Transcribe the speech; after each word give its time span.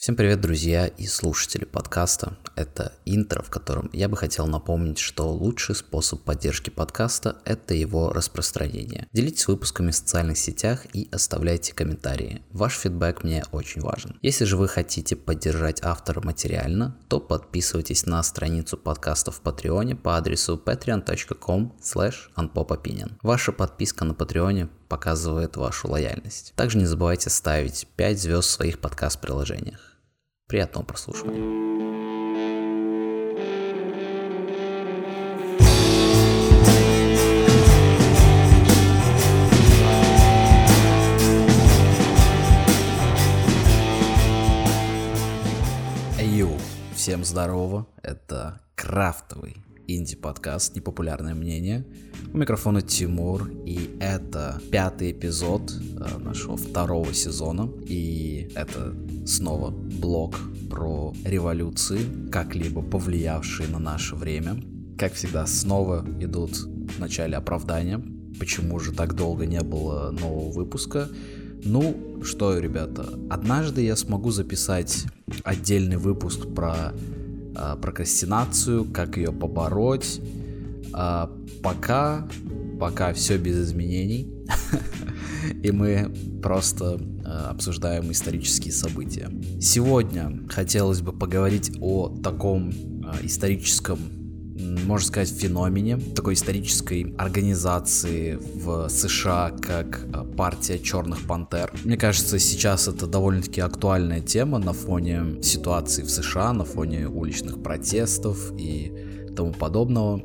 Всем 0.00 0.16
привет, 0.16 0.40
друзья 0.40 0.86
и 0.86 1.06
слушатели 1.06 1.66
подкаста. 1.66 2.38
Это 2.56 2.94
интро, 3.04 3.42
в 3.42 3.50
котором 3.50 3.90
я 3.92 4.08
бы 4.08 4.16
хотел 4.16 4.46
напомнить, 4.46 4.98
что 4.98 5.30
лучший 5.30 5.74
способ 5.74 6.22
поддержки 6.22 6.70
подкаста– 6.70 7.36
это 7.44 7.74
его 7.74 8.10
распространение. 8.10 9.08
Делитесь 9.12 9.46
выпусками 9.46 9.90
в 9.90 9.94
социальных 9.94 10.38
сетях 10.38 10.86
и 10.94 11.06
оставляйте 11.12 11.74
комментарии. 11.74 12.42
Ваш 12.50 12.78
фидбэк 12.78 13.24
мне 13.24 13.44
очень 13.52 13.82
важен. 13.82 14.18
Если 14.22 14.46
же 14.46 14.56
вы 14.56 14.68
хотите 14.68 15.16
поддержать 15.16 15.82
автора 15.82 16.22
материально, 16.24 16.96
то 17.08 17.20
подписывайтесь 17.20 18.06
на 18.06 18.22
страницу 18.22 18.78
подкаста 18.78 19.32
в 19.32 19.42
Патреоне 19.42 19.96
по 19.96 20.16
адресу 20.16 20.58
patreon.com 20.64 21.76
slash 21.82 22.30
Ваша 23.22 23.52
подписка 23.52 24.06
на 24.06 24.14
Патреоне 24.14 24.70
показывает 24.88 25.58
вашу 25.58 25.88
лояльность. 25.88 26.54
Также 26.56 26.78
не 26.78 26.86
забывайте 26.86 27.28
ставить 27.28 27.86
5 27.96 28.18
звезд 28.18 28.48
в 28.48 28.52
своих 28.52 28.78
подкаст-приложениях. 28.78 29.89
Приятного 30.50 30.84
прослушивания. 30.84 31.70
Всем 47.00 47.24
здорово, 47.24 47.86
это 48.02 48.60
крафтовый 48.74 49.56
инди-подкаст 49.96 50.76
«Непопулярное 50.76 51.34
мнение». 51.34 51.84
У 52.32 52.38
микрофона 52.38 52.80
Тимур, 52.80 53.50
и 53.66 53.96
это 54.00 54.60
пятый 54.70 55.12
эпизод 55.12 55.72
э, 55.72 56.18
нашего 56.18 56.56
второго 56.56 57.12
сезона. 57.12 57.70
И 57.86 58.50
это 58.54 58.94
снова 59.26 59.70
блог 59.70 60.38
про 60.70 61.12
революции, 61.24 62.00
как-либо 62.30 62.82
повлиявшие 62.82 63.68
на 63.68 63.78
наше 63.78 64.14
время. 64.14 64.62
Как 64.96 65.14
всегда, 65.14 65.46
снова 65.46 66.04
идут 66.20 66.56
в 66.56 66.98
начале 66.98 67.36
оправдания, 67.36 68.00
почему 68.38 68.78
же 68.78 68.92
так 68.92 69.14
долго 69.14 69.46
не 69.46 69.60
было 69.60 70.10
нового 70.12 70.50
выпуска. 70.50 71.08
Ну, 71.64 72.22
что, 72.22 72.58
ребята, 72.58 73.08
однажды 73.28 73.82
я 73.82 73.96
смогу 73.96 74.30
записать 74.30 75.06
отдельный 75.42 75.96
выпуск 75.96 76.46
про 76.54 76.92
э, 77.54 77.76
прокрастинацию, 77.80 78.84
как 78.84 79.16
ее 79.16 79.32
побороть. 79.32 80.20
А 80.92 81.30
пока, 81.62 82.28
пока 82.78 83.12
все 83.12 83.38
без 83.38 83.56
изменений. 83.58 84.32
И 85.62 85.70
мы 85.70 86.12
просто 86.42 87.00
э, 87.24 87.28
обсуждаем 87.28 88.10
исторические 88.10 88.72
события. 88.72 89.30
Сегодня 89.60 90.46
хотелось 90.48 91.00
бы 91.00 91.12
поговорить 91.12 91.72
о 91.80 92.08
таком 92.22 92.72
историческом 93.22 94.19
можно 94.60 95.06
сказать, 95.06 95.30
феномене 95.30 95.96
такой 95.96 96.34
исторической 96.34 97.14
организации 97.16 98.36
в 98.36 98.88
США, 98.88 99.50
как 99.50 100.00
э, 100.04 100.24
партия 100.36 100.78
Черных 100.78 101.26
Пантер. 101.26 101.72
Мне 101.84 101.96
кажется, 101.96 102.38
сейчас 102.38 102.88
это 102.88 103.06
довольно-таки 103.06 103.60
актуальная 103.60 104.20
тема 104.20 104.58
на 104.58 104.72
фоне 104.72 105.42
ситуации 105.42 106.02
в 106.02 106.10
США, 106.10 106.52
на 106.52 106.64
фоне 106.64 107.08
уличных 107.08 107.62
протестов 107.62 108.52
и 108.58 108.92
тому 109.36 109.52
подобного. 109.52 110.22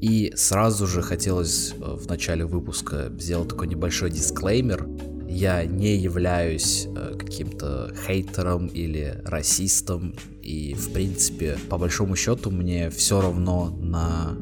И 0.00 0.32
сразу 0.34 0.86
же 0.86 1.02
хотелось 1.02 1.72
э, 1.72 1.96
в 1.96 2.08
начале 2.08 2.44
выпуска 2.46 3.12
сделать 3.18 3.48
такой 3.48 3.68
небольшой 3.68 4.10
дисклеймер. 4.10 4.88
Я 5.28 5.64
не 5.64 5.96
являюсь 5.96 6.86
э, 6.86 7.16
каким-то 7.18 7.94
хейтером 8.06 8.66
или 8.68 9.20
расистом. 9.24 10.14
И, 10.50 10.74
в 10.74 10.92
принципе, 10.92 11.56
по 11.68 11.78
большому 11.78 12.16
счету, 12.16 12.50
мне 12.50 12.90
все 12.90 13.20
равно 13.20 13.70
на 13.80 14.36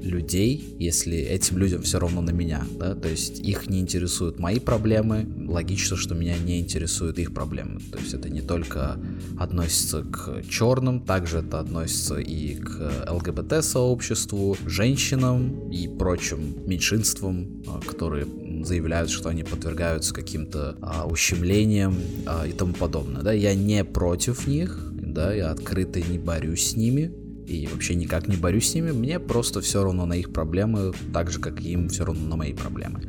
людей, 0.00 0.74
если 0.78 1.18
этим 1.18 1.58
людям 1.58 1.82
все 1.82 1.98
равно 1.98 2.22
на 2.22 2.30
меня, 2.30 2.66
да, 2.78 2.94
то 2.94 3.08
есть 3.08 3.40
их 3.40 3.68
не 3.68 3.80
интересуют 3.80 4.38
мои 4.38 4.58
проблемы, 4.58 5.26
логично, 5.46 5.96
что 5.96 6.14
меня 6.14 6.36
не 6.38 6.60
интересуют 6.60 7.18
их 7.18 7.34
проблемы, 7.34 7.80
то 7.92 7.98
есть 7.98 8.14
это 8.14 8.30
не 8.30 8.40
только 8.40 8.98
относится 9.38 10.02
к 10.02 10.42
черным, 10.48 11.00
также 11.00 11.38
это 11.38 11.60
относится 11.60 12.18
и 12.18 12.54
к 12.54 13.06
ЛГБТ-сообществу, 13.10 14.56
женщинам 14.66 15.70
и 15.70 15.88
прочим 15.88 16.54
меньшинствам, 16.66 17.62
а, 17.66 17.80
которые 17.80 18.26
заявляют, 18.64 19.10
что 19.10 19.28
они 19.28 19.42
подвергаются 19.42 20.14
каким-то 20.14 20.76
а, 20.80 21.06
ущемлениям 21.06 21.96
а, 22.26 22.46
и 22.46 22.52
тому 22.52 22.72
подобное. 22.72 23.22
Да, 23.22 23.32
я 23.32 23.54
не 23.54 23.84
против 23.84 24.46
них, 24.46 24.93
да, 25.14 25.32
я 25.32 25.50
открыто 25.50 26.00
не 26.00 26.18
борюсь 26.18 26.70
с 26.70 26.76
ними, 26.76 27.12
и 27.46 27.66
вообще 27.68 27.94
никак 27.94 28.26
не 28.26 28.36
борюсь 28.36 28.70
с 28.70 28.74
ними, 28.74 28.90
мне 28.90 29.20
просто 29.20 29.60
все 29.60 29.84
равно 29.84 30.06
на 30.06 30.14
их 30.14 30.32
проблемы, 30.32 30.92
так 31.12 31.30
же, 31.30 31.40
как 31.40 31.60
и 31.60 31.70
им 31.70 31.88
все 31.88 32.04
равно 32.04 32.28
на 32.28 32.36
мои 32.36 32.52
проблемы. 32.52 33.00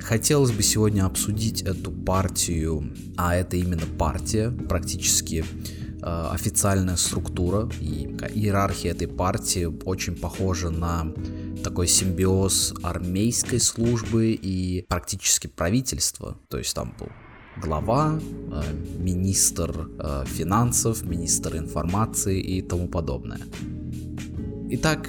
Хотелось 0.00 0.50
бы 0.50 0.62
сегодня 0.62 1.04
обсудить 1.04 1.62
эту 1.62 1.90
партию, 1.90 2.92
а 3.16 3.34
это 3.34 3.56
именно 3.56 3.86
партия, 3.98 4.50
практически 4.50 5.44
э, 6.02 6.28
официальная 6.32 6.96
структура 6.96 7.70
и 7.80 8.08
иерархия 8.34 8.90
этой 8.90 9.06
партии 9.06 9.64
очень 9.84 10.16
похожа 10.16 10.70
на 10.70 11.12
такой 11.62 11.86
симбиоз 11.86 12.74
армейской 12.82 13.60
службы 13.60 14.32
и 14.32 14.84
практически 14.88 15.46
правительства. 15.46 16.36
То 16.48 16.58
есть 16.58 16.74
там 16.74 16.94
был 16.98 17.08
глава, 17.56 18.18
э, 18.18 18.62
министр 18.98 19.88
э, 19.98 20.24
финансов, 20.26 21.02
министр 21.02 21.56
информации 21.56 22.40
и 22.40 22.62
тому 22.62 22.88
подобное. 22.88 23.40
Итак, 24.70 25.08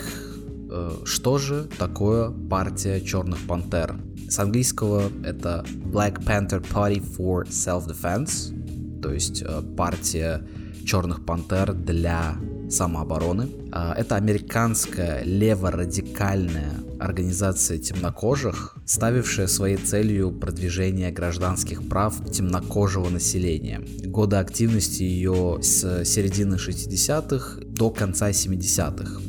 э, 0.72 0.92
что 1.06 1.38
же 1.38 1.68
такое 1.78 2.32
партия 2.50 3.02
Черных 3.02 3.40
Пантер? 3.48 3.96
С 4.30 4.40
английского 4.40 5.03
это 5.24 5.66
Black 5.86 6.24
Panther 6.24 6.62
Party 6.62 7.02
for 7.02 7.48
Self-Defense, 7.48 9.02
то 9.02 9.12
есть 9.12 9.44
партия 9.78 10.48
Черных 10.86 11.26
Пантер 11.26 11.74
для 11.74 12.36
самообороны. 12.73 13.50
А, 13.72 13.94
это 13.94 14.16
американская 14.16 15.23
леворадикальная 15.23 16.72
организация 17.00 17.78
темнокожих, 17.78 18.78
ставившая 18.85 19.47
своей 19.47 19.78
целью 19.78 20.31
продвижение 20.31 21.11
гражданских 21.11 21.88
прав 21.88 22.16
темнокожего 22.31 23.09
населения. 23.09 23.81
Годы 24.06 24.38
активности 24.38 25.03
ее 25.03 25.59
с 25.61 26.06
середины 26.06 26.56
60-х 26.56 27.61
до 27.66 27.89
конца 27.89 28.29
70-х. 28.31 29.22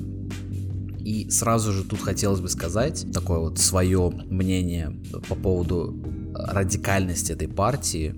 И 1.00 1.28
сразу 1.30 1.72
же 1.72 1.84
тут 1.84 2.00
хотелось 2.00 2.40
бы 2.40 2.48
сказать 2.48 3.06
такое 3.12 3.38
вот 3.38 3.58
свое 3.58 4.10
мнение 4.30 4.96
по 5.28 5.34
поводу 5.34 5.94
радикальности 6.34 7.32
этой 7.32 7.48
партии. 7.48 8.14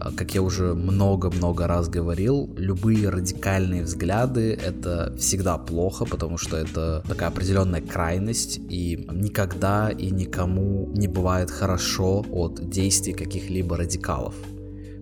А, 0.00 0.10
как 0.12 0.34
я 0.34 0.42
уже 0.42 0.74
много-много 0.74 1.66
раз 1.66 1.88
говорил, 1.88 2.48
любые 2.56 3.10
радикальные 3.10 3.82
взгляды 3.82 4.54
это 4.54 5.14
всегда 5.18 5.58
плохо, 5.58 6.06
потому 6.06 6.38
что 6.38 6.56
это 6.56 7.04
такая 7.06 7.28
определенная 7.28 7.82
крайность, 7.82 8.58
и 8.58 9.06
никогда 9.12 9.90
и 9.90 10.10
никому 10.10 10.90
не 10.94 11.06
бывает 11.06 11.50
хорошо 11.50 12.24
от 12.30 12.70
действий 12.70 13.12
каких-либо 13.12 13.76
радикалов. 13.76 14.34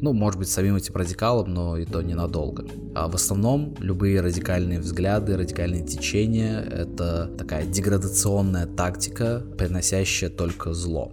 Ну, 0.00 0.12
может 0.12 0.38
быть, 0.38 0.48
самим 0.48 0.76
этим 0.76 0.94
радикалом, 0.94 1.52
но 1.52 1.76
и 1.76 1.84
то 1.84 2.02
ненадолго. 2.02 2.66
А 2.94 3.08
в 3.08 3.14
основном 3.14 3.74
любые 3.80 4.20
радикальные 4.20 4.78
взгляды, 4.80 5.36
радикальные 5.36 5.84
течения— 5.84 6.60
это 6.70 7.30
такая 7.36 7.66
деградационная 7.66 8.66
тактика, 8.66 9.44
приносящая 9.56 10.30
только 10.30 10.72
зло. 10.72 11.12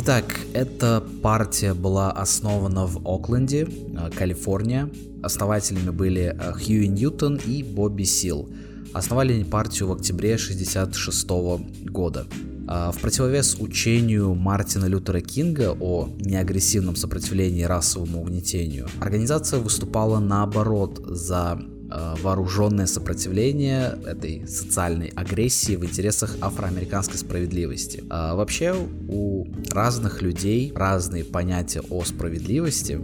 Итак, 0.00 0.38
эта 0.52 1.02
партия 1.24 1.74
была 1.74 2.12
основана 2.12 2.86
в 2.86 3.04
Окленде, 3.04 3.66
э, 3.66 4.10
Калифорния. 4.16 4.88
Основателями 5.24 5.90
были 5.90 6.36
э, 6.38 6.52
Хьюи 6.52 6.86
Ньютон 6.86 7.40
и 7.44 7.64
Бобби 7.64 8.04
Сил. 8.04 8.48
Основали 8.92 9.32
они 9.32 9.42
партию 9.42 9.88
в 9.88 9.92
октябре 9.92 10.34
1966 10.34 11.90
года. 11.90 12.28
А, 12.68 12.92
в 12.92 13.00
противовес 13.00 13.56
учению 13.58 14.36
Мартина 14.36 14.84
Лютера 14.84 15.20
Кинга 15.20 15.76
о 15.80 16.08
неагрессивном 16.20 16.94
сопротивлении 16.94 17.64
расовому 17.64 18.20
угнетению, 18.20 18.86
организация 19.00 19.58
выступала 19.58 20.20
наоборот 20.20 21.02
за 21.08 21.58
Э, 21.58 21.77
вооруженное 21.88 22.86
сопротивление 22.86 23.98
этой 24.06 24.46
социальной 24.46 25.08
агрессии 25.08 25.76
в 25.76 25.84
интересах 25.84 26.36
афроамериканской 26.40 27.18
справедливости. 27.18 28.04
А 28.10 28.34
вообще 28.34 28.74
у 29.08 29.46
разных 29.70 30.22
людей 30.22 30.72
разные 30.74 31.24
понятия 31.24 31.82
о 31.88 32.04
справедливости, 32.04 33.00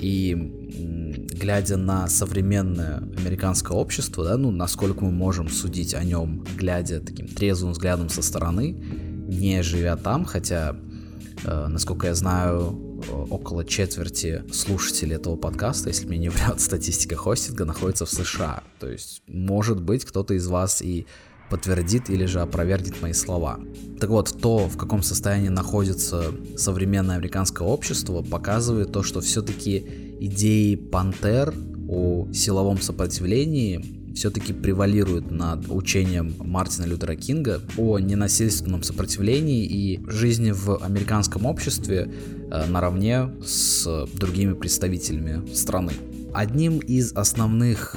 и 0.00 0.64
глядя 1.34 1.76
на 1.76 2.08
современное 2.08 2.98
американское 3.18 3.76
общество, 3.76 4.24
да, 4.24 4.36
ну, 4.36 4.50
насколько 4.50 5.04
мы 5.04 5.10
можем 5.10 5.48
судить 5.48 5.94
о 5.94 6.04
нем, 6.04 6.44
глядя 6.56 7.00
таким 7.00 7.26
трезвым 7.26 7.72
взглядом 7.72 8.08
со 8.08 8.22
стороны, 8.22 8.72
не 8.72 9.62
живя 9.62 9.96
там, 9.96 10.24
хотя, 10.24 10.76
э, 11.44 11.66
насколько 11.68 12.06
я 12.06 12.14
знаю, 12.14 12.83
около 13.10 13.64
четверти 13.64 14.42
слушателей 14.52 15.16
этого 15.16 15.36
подкаста, 15.36 15.88
если 15.88 16.06
мне 16.06 16.18
не 16.18 16.28
врет 16.28 16.58
статистика 16.60 17.16
хостинга, 17.16 17.64
находится 17.64 18.06
в 18.06 18.10
США. 18.10 18.62
То 18.80 18.88
есть, 18.88 19.22
может 19.26 19.80
быть, 19.80 20.04
кто-то 20.04 20.34
из 20.34 20.46
вас 20.46 20.82
и 20.82 21.06
подтвердит 21.50 22.10
или 22.10 22.24
же 22.24 22.40
опровергнет 22.40 23.00
мои 23.02 23.12
слова. 23.12 23.60
Так 24.00 24.10
вот, 24.10 24.36
то, 24.40 24.68
в 24.68 24.76
каком 24.76 25.02
состоянии 25.02 25.48
находится 25.48 26.32
современное 26.56 27.16
американское 27.16 27.66
общество, 27.66 28.22
показывает 28.22 28.92
то, 28.92 29.02
что 29.02 29.20
все-таки 29.20 30.16
идеи 30.20 30.74
пантер 30.74 31.54
о 31.88 32.26
силовом 32.32 32.80
сопротивлении 32.80 34.03
все-таки 34.14 34.52
превалирует 34.52 35.30
над 35.30 35.68
учением 35.68 36.34
Мартина 36.38 36.86
Лютера 36.86 37.16
Кинга 37.16 37.60
о 37.76 37.98
ненасильственном 37.98 38.82
сопротивлении 38.82 39.64
и 39.64 40.00
жизни 40.08 40.52
в 40.52 40.82
американском 40.82 41.46
обществе 41.46 42.10
э, 42.50 42.66
наравне 42.66 43.30
с 43.44 44.06
другими 44.14 44.54
представителями 44.54 45.54
страны. 45.54 45.92
Одним 46.32 46.78
из 46.78 47.12
основных 47.12 47.96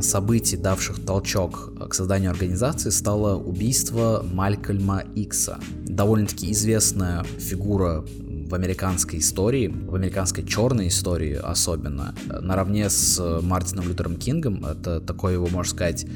событий, 0.00 0.56
давших 0.56 1.04
толчок 1.04 1.72
к 1.88 1.94
созданию 1.94 2.30
организации, 2.30 2.90
стало 2.90 3.36
убийство 3.36 4.24
Малькольма 4.32 5.04
Икса. 5.14 5.58
Довольно-таки 5.84 6.50
известная 6.50 7.24
фигура 7.38 8.04
в 8.48 8.54
американской 8.54 9.18
истории, 9.18 9.68
в 9.68 9.94
американской 9.94 10.44
черной 10.44 10.88
истории 10.88 11.34
особенно, 11.34 12.14
наравне 12.40 12.88
с 12.88 13.20
Мартином 13.42 13.88
Лютером 13.88 14.16
Кингом, 14.16 14.64
это 14.64 15.00
такой 15.00 15.34
его, 15.34 15.46
можно 15.48 15.70
сказать, 15.70 16.06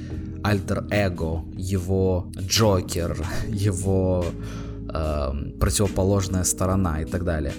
альтер-эго, 0.43 1.44
его 1.56 2.31
Джокер, 2.38 3.27
его 3.49 4.25
э, 4.88 5.32
противоположная 5.59 6.44
сторона 6.44 7.03
и 7.03 7.05
так 7.05 7.25
далее. 7.25 7.53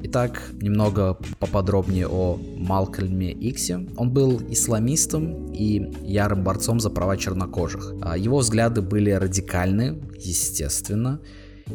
Итак, 0.00 0.42
немного 0.60 1.18
поподробнее 1.40 2.06
о 2.06 2.38
Малкольме 2.56 3.32
Иксе. 3.32 3.88
Он 3.96 4.10
был 4.10 4.40
исламистом 4.48 5.52
и 5.52 5.92
ярым 6.02 6.44
борцом 6.44 6.78
за 6.78 6.88
права 6.88 7.16
чернокожих. 7.16 7.94
А 8.00 8.16
его 8.16 8.38
взгляды 8.38 8.80
были 8.80 9.10
радикальны, 9.10 10.00
естественно, 10.16 11.20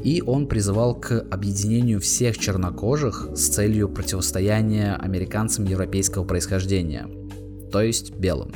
и 0.03 0.21
он 0.21 0.47
призывал 0.47 0.95
к 0.95 1.25
объединению 1.31 1.99
всех 1.99 2.37
чернокожих 2.37 3.29
с 3.35 3.49
целью 3.49 3.89
противостояния 3.89 4.95
американцам 4.95 5.65
европейского 5.65 6.23
происхождения, 6.23 7.07
то 7.71 7.81
есть 7.81 8.13
белым, 8.15 8.53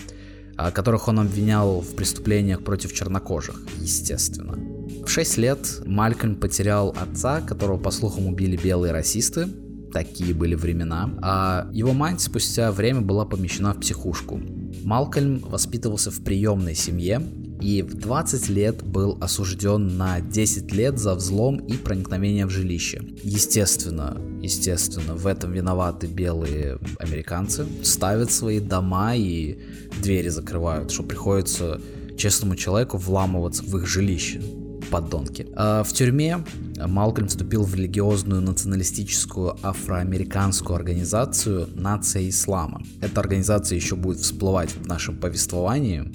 а, 0.55 0.71
которых 0.71 1.07
он 1.07 1.19
обвинял 1.19 1.81
в 1.81 1.95
преступлениях 1.95 2.63
против 2.63 2.93
чернокожих, 2.93 3.61
естественно. 3.79 4.57
В 5.05 5.09
6 5.09 5.37
лет 5.37 5.81
Малькольм 5.85 6.35
потерял 6.35 6.95
отца, 6.99 7.41
которого, 7.41 7.77
по 7.77 7.91
слухам, 7.91 8.27
убили 8.27 8.57
белые 8.57 8.91
расисты, 8.91 9.47
такие 9.93 10.33
были 10.33 10.55
времена, 10.55 11.09
а 11.21 11.69
его 11.71 11.93
мать 11.93 12.21
спустя 12.21 12.71
время 12.71 13.01
была 13.01 13.25
помещена 13.25 13.73
в 13.73 13.79
психушку. 13.79 14.39
Малкольм 14.83 15.39
воспитывался 15.39 16.11
в 16.11 16.23
приемной 16.23 16.75
семье, 16.75 17.21
и 17.61 17.81
в 17.81 17.95
20 17.95 18.49
лет 18.49 18.83
был 18.83 19.17
осужден 19.21 19.97
на 19.97 20.21
10 20.21 20.71
лет 20.71 20.99
за 20.99 21.15
взлом 21.15 21.57
и 21.57 21.73
проникновение 21.73 22.45
в 22.45 22.49
жилище. 22.49 23.01
Естественно, 23.23 24.17
естественно, 24.41 25.15
в 25.15 25.25
этом 25.27 25.51
виноваты 25.51 26.07
белые 26.07 26.79
американцы. 26.99 27.65
Ставят 27.83 28.31
свои 28.31 28.59
дома 28.59 29.15
и 29.15 29.59
двери 30.01 30.29
закрывают, 30.29 30.91
что 30.91 31.03
приходится 31.03 31.81
честному 32.17 32.55
человеку 32.55 32.97
вламываться 32.97 33.63
в 33.63 33.77
их 33.77 33.87
жилище 33.87 34.41
подонки. 34.89 35.47
А 35.55 35.83
в 35.83 35.91
тюрьме 35.91 36.43
Малкольм 36.77 37.27
вступил 37.27 37.63
в 37.63 37.75
религиозную 37.75 38.41
националистическую 38.41 39.57
афроамериканскую 39.61 40.75
организацию 40.75 41.67
«Нация 41.75 42.29
Ислама». 42.29 42.81
Эта 43.01 43.19
организация 43.19 43.75
еще 43.75 43.95
будет 43.95 44.19
всплывать 44.19 44.71
в 44.71 44.87
нашем 44.87 45.17
повествовании. 45.17 46.11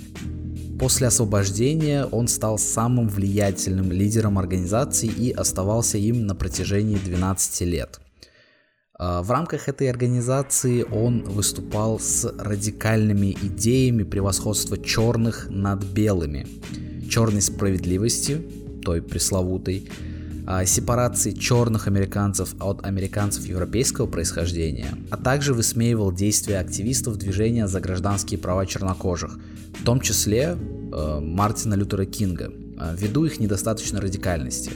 После 0.82 1.06
освобождения 1.06 2.06
он 2.06 2.26
стал 2.26 2.58
самым 2.58 3.08
влиятельным 3.08 3.93
лидером 3.93 4.37
организации 4.37 5.06
и 5.06 5.31
оставался 5.31 5.96
им 5.96 6.26
на 6.26 6.34
протяжении 6.34 6.96
12 6.96 7.61
лет. 7.61 8.00
А, 8.99 9.23
в 9.23 9.31
рамках 9.31 9.69
этой 9.69 9.88
организации 9.88 10.82
он 10.82 11.23
выступал 11.23 12.00
с 12.00 12.25
радикальными 12.37 13.31
идеями 13.31 14.02
превосходства 14.02 14.76
черных 14.76 15.46
над 15.49 15.84
белыми, 15.84 16.49
черной 17.08 17.43
справедливости, 17.43 18.43
той 18.84 19.02
пресловутой, 19.02 19.88
а, 20.49 20.64
сепарации 20.64 21.31
черных 21.31 21.87
американцев 21.87 22.56
от 22.58 22.84
американцев 22.84 23.46
европейского 23.46 24.08
происхождения, 24.08 24.96
а 25.11 25.17
также 25.17 25.55
высмеивал 25.55 26.11
действия 26.11 26.58
активистов 26.58 27.19
движения 27.19 27.69
за 27.69 27.81
гражданские 27.81 28.40
права 28.40 28.67
чернокожих, 28.67 29.38
в 29.82 29.84
том 29.84 30.00
числе 30.00 30.56
э, 30.93 31.20
Мартина 31.20 31.75
Лютера 31.75 32.05
Кинга, 32.05 32.52
э, 32.52 32.94
ввиду 32.96 33.25
их 33.25 33.40
недостаточной 33.40 33.99
радикальности. 33.99 34.70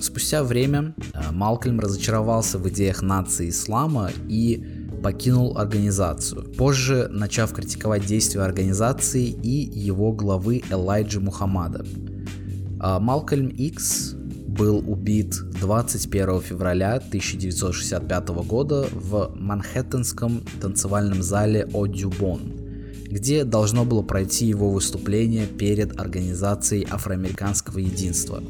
Спустя 0.00 0.44
время 0.44 0.94
э, 1.12 1.32
Малкольм 1.32 1.80
разочаровался 1.80 2.58
в 2.58 2.68
идеях 2.68 3.02
нации 3.02 3.48
ислама 3.48 4.12
и 4.28 4.64
покинул 5.02 5.58
организацию, 5.58 6.44
позже 6.44 7.08
начав 7.10 7.52
критиковать 7.52 8.06
действия 8.06 8.42
организации 8.42 9.24
и 9.26 9.68
его 9.76 10.12
главы 10.12 10.62
Элайджи 10.70 11.18
Мухаммада. 11.18 11.84
Малкольм 12.78 13.48
Икс 13.48 14.14
был 14.46 14.78
убит 14.78 15.34
21 15.60 16.40
февраля 16.40 16.94
1965 16.96 18.28
года 18.46 18.86
в 18.92 19.32
Манхэттенском 19.34 20.42
танцевальном 20.60 21.22
зале 21.22 21.68
Одюбон, 21.74 22.59
где 23.10 23.44
должно 23.44 23.84
было 23.84 24.02
пройти 24.02 24.46
его 24.46 24.70
выступление 24.70 25.46
перед 25.46 25.98
Организацией 26.00 26.86
Афроамериканского 26.88 27.78
Единства. 27.78 28.42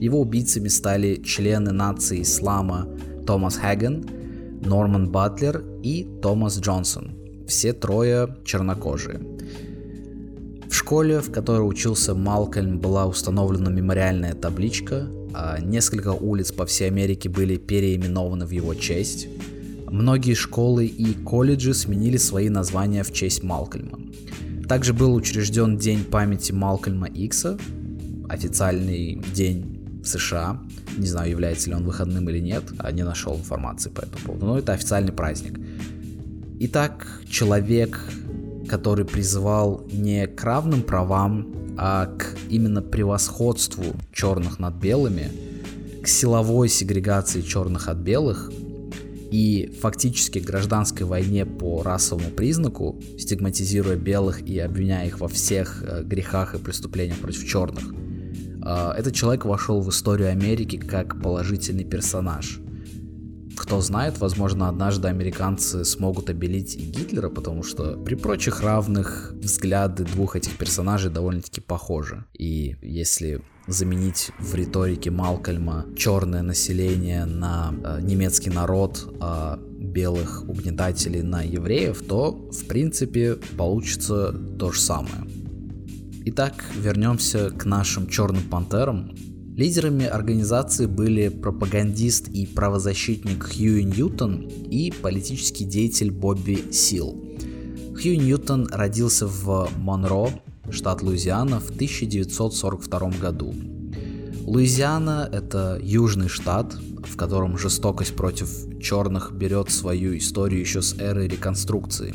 Его 0.00 0.20
убийцами 0.20 0.68
стали 0.68 1.16
члены 1.16 1.72
нации 1.72 2.22
ислама 2.22 2.88
Томас 3.26 3.56
Хаган, 3.56 4.04
Норман 4.64 5.10
Батлер 5.10 5.64
и 5.82 6.06
Томас 6.22 6.58
Джонсон, 6.58 7.16
все 7.48 7.72
трое 7.72 8.36
чернокожие. 8.44 9.20
В 10.70 10.74
школе, 10.74 11.20
в 11.20 11.30
которой 11.30 11.68
учился 11.68 12.14
Малкольм, 12.14 12.78
была 12.78 13.06
установлена 13.06 13.70
мемориальная 13.70 14.34
табличка, 14.34 15.08
а 15.34 15.60
несколько 15.60 16.12
улиц 16.12 16.52
по 16.52 16.66
всей 16.66 16.88
Америке 16.88 17.28
были 17.28 17.56
переименованы 17.56 18.46
в 18.46 18.50
его 18.50 18.74
честь. 18.74 19.28
Многие 19.94 20.34
школы 20.34 20.86
и 20.86 21.14
колледжи 21.14 21.72
сменили 21.72 22.16
свои 22.16 22.48
названия 22.48 23.04
в 23.04 23.12
честь 23.12 23.44
Малкольма. 23.44 24.00
Также 24.68 24.92
был 24.92 25.14
учрежден 25.14 25.78
День 25.78 26.02
памяти 26.02 26.50
Малкольма 26.50 27.06
Икса, 27.06 27.56
официальный 28.28 29.22
день 29.32 30.02
в 30.02 30.08
США. 30.08 30.60
Не 30.96 31.06
знаю, 31.06 31.30
является 31.30 31.70
ли 31.70 31.76
он 31.76 31.84
выходным 31.84 32.28
или 32.28 32.40
нет, 32.40 32.64
а 32.78 32.90
не 32.90 33.04
нашел 33.04 33.36
информации 33.36 33.88
по 33.88 34.00
этому 34.00 34.18
поводу, 34.24 34.46
но 34.46 34.58
это 34.58 34.72
официальный 34.72 35.12
праздник. 35.12 35.60
Итак, 36.58 37.20
человек, 37.28 38.00
который 38.68 39.04
призывал 39.04 39.86
не 39.92 40.26
к 40.26 40.42
равным 40.42 40.82
правам, 40.82 41.76
а 41.78 42.06
к 42.06 42.34
именно 42.50 42.82
превосходству 42.82 43.84
черных 44.12 44.58
над 44.58 44.74
белыми, 44.74 45.30
к 46.02 46.08
силовой 46.08 46.68
сегрегации 46.68 47.42
черных 47.42 47.86
от 47.86 47.98
белых 47.98 48.50
и 49.34 49.66
фактически 49.80 50.38
гражданской 50.38 51.04
войне 51.04 51.44
по 51.44 51.82
расовому 51.82 52.30
признаку, 52.30 53.00
стигматизируя 53.18 53.96
белых 53.96 54.40
и 54.42 54.60
обвиняя 54.60 55.08
их 55.08 55.18
во 55.18 55.26
всех 55.26 55.82
э, 55.82 56.04
грехах 56.04 56.54
и 56.54 56.58
преступлениях 56.58 57.18
против 57.18 57.44
черных. 57.44 57.82
Э, 58.64 58.92
этот 58.96 59.12
человек 59.12 59.44
вошел 59.44 59.80
в 59.80 59.90
историю 59.90 60.30
Америки 60.30 60.76
как 60.76 61.20
положительный 61.20 61.84
персонаж– 61.84 62.60
кто 63.56 63.80
знает, 63.80 64.18
возможно, 64.18 64.68
однажды 64.68 65.06
американцы 65.08 65.84
смогут 65.84 66.28
обелить 66.28 66.74
и 66.74 66.80
Гитлера, 66.80 67.28
потому 67.28 67.62
что 67.62 67.96
при 67.96 68.16
прочих 68.16 68.62
равных 68.62 69.32
взгляды 69.36 70.04
двух 70.04 70.34
этих 70.34 70.58
персонажей 70.58 71.10
довольно-таки 71.10 71.60
похожи. 71.60 72.24
И 72.36 72.76
если 72.82 73.42
заменить 73.66 74.30
в 74.38 74.54
риторике 74.54 75.10
Малкольма 75.10 75.86
черное 75.96 76.42
население 76.42 77.24
на 77.24 77.74
э, 77.82 78.00
немецкий 78.02 78.50
народ, 78.50 79.14
а 79.20 79.58
белых 79.78 80.44
угнетателей 80.48 81.22
на 81.22 81.42
евреев, 81.42 82.02
то 82.02 82.32
в 82.50 82.66
принципе 82.66 83.36
получится 83.56 84.32
то 84.58 84.72
же 84.72 84.80
самое. 84.80 85.24
Итак, 86.26 86.64
вернемся 86.76 87.50
к 87.50 87.64
нашим 87.64 88.08
черным 88.08 88.42
пантерам. 88.44 89.14
Лидерами 89.56 90.06
организации 90.06 90.86
были 90.86 91.28
пропагандист 91.28 92.28
и 92.28 92.46
правозащитник 92.46 93.44
Хьюи 93.44 93.84
Ньютон 93.84 94.48
и 94.48 94.90
политический 94.90 95.64
деятель 95.64 96.10
Бобби 96.10 96.72
Сил. 96.72 97.22
Хьюи 97.94 98.16
Ньютон 98.16 98.66
родился 98.72 99.26
в 99.28 99.68
Монро, 99.76 100.30
штат 100.70 101.02
Луизиана, 101.02 101.60
в 101.60 101.70
1942 101.70 103.10
году. 103.20 103.54
Луизиана— 104.46 105.28
это 105.32 105.78
южный 105.82 106.28
штат, 106.28 106.74
в 106.74 107.16
котором 107.16 107.58
жестокость 107.58 108.14
против 108.14 108.50
черных 108.80 109.32
берет 109.32 109.70
свою 109.70 110.16
историю 110.16 110.60
еще 110.60 110.82
с 110.82 110.98
эры 110.98 111.26
реконструкции. 111.28 112.14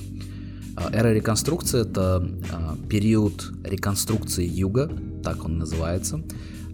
А, 0.76 0.90
эра 0.94 1.14
реконструкции— 1.14 1.82
это 1.90 2.26
а, 2.52 2.78
период 2.90 3.52
реконструкции 3.64 4.48
юга, 4.48 4.90
так 5.24 5.44
он 5.44 5.58
называется. 5.58 6.22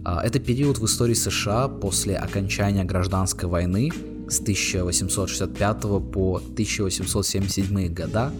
А, 0.04 0.22
это 0.24 0.38
период 0.38 0.78
в 0.78 0.84
истории 0.86 1.14
США 1.14 1.68
после 1.68 2.16
окончания 2.16 2.84
гражданской 2.84 3.48
войны 3.48 3.90
с 4.28 4.40
1865 4.40 5.82
по 6.12 6.36
1877 6.36 7.88
года, 7.92 8.32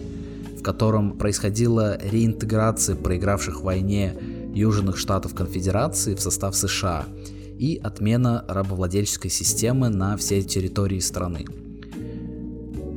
котором 0.67 1.17
происходила 1.17 1.97
реинтеграция 1.97 2.97
проигравших 2.97 3.61
в 3.61 3.63
войне 3.63 4.13
Южных 4.53 4.97
Штатов 4.97 5.33
Конфедерации 5.33 6.13
в 6.13 6.19
состав 6.19 6.57
США 6.57 7.05
и 7.57 7.79
отмена 7.81 8.43
рабовладельческой 8.49 9.31
системы 9.31 9.87
на 9.87 10.17
всей 10.17 10.43
территории 10.43 10.99
страны. 10.99 11.45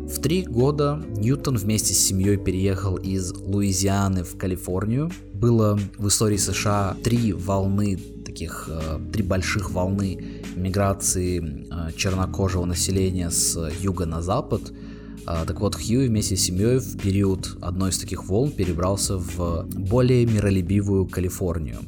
В 0.09 0.19
три 0.21 0.43
года 0.43 1.01
Ньютон 1.17 1.59
вместе 1.59 1.95
с 1.95 1.99
семьей 1.99 2.39
переехал 2.39 2.97
из 2.97 3.33
Луизианы 3.33 4.25
в 4.25 4.37
Калифорнию. 4.37 5.13
Было 5.33 5.79
в 5.97 6.09
истории 6.09 6.39
США 6.39 6.97
три 7.05 7.33
волны, 7.33 8.01
таких 8.27 8.69
э, 8.69 8.99
три 9.13 9.23
больших 9.23 9.71
волны 9.71 10.43
миграции 10.57 11.39
э, 11.71 11.93
чернокожего 11.97 12.65
населения 12.65 13.31
с 13.31 13.71
юга 13.81 14.07
на 14.07 14.23
запад– 14.23 14.73
так 15.27 15.61
вот, 15.61 15.77
Хьюи 15.77 16.09
вместе 16.09 16.37
с 16.37 16.43
семьей 16.43 16.79
в 16.79 16.99
период 16.99 17.57
одной 17.61 17.91
из 17.91 17.99
таких 17.99 18.25
волн 18.25 18.51
перебрался 18.51 19.17
в 19.17 19.67
более 19.69 20.27
миролюбивую 20.27 21.07
Калифорнию. 21.07 21.79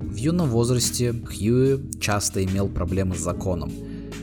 В 0.00 0.16
юном 0.16 0.48
возрасте 0.48 1.12
Хьюи 1.12 1.78
часто 2.00 2.44
имел 2.44 2.68
проблемы 2.68 3.14
с 3.14 3.20
законом. 3.20 3.70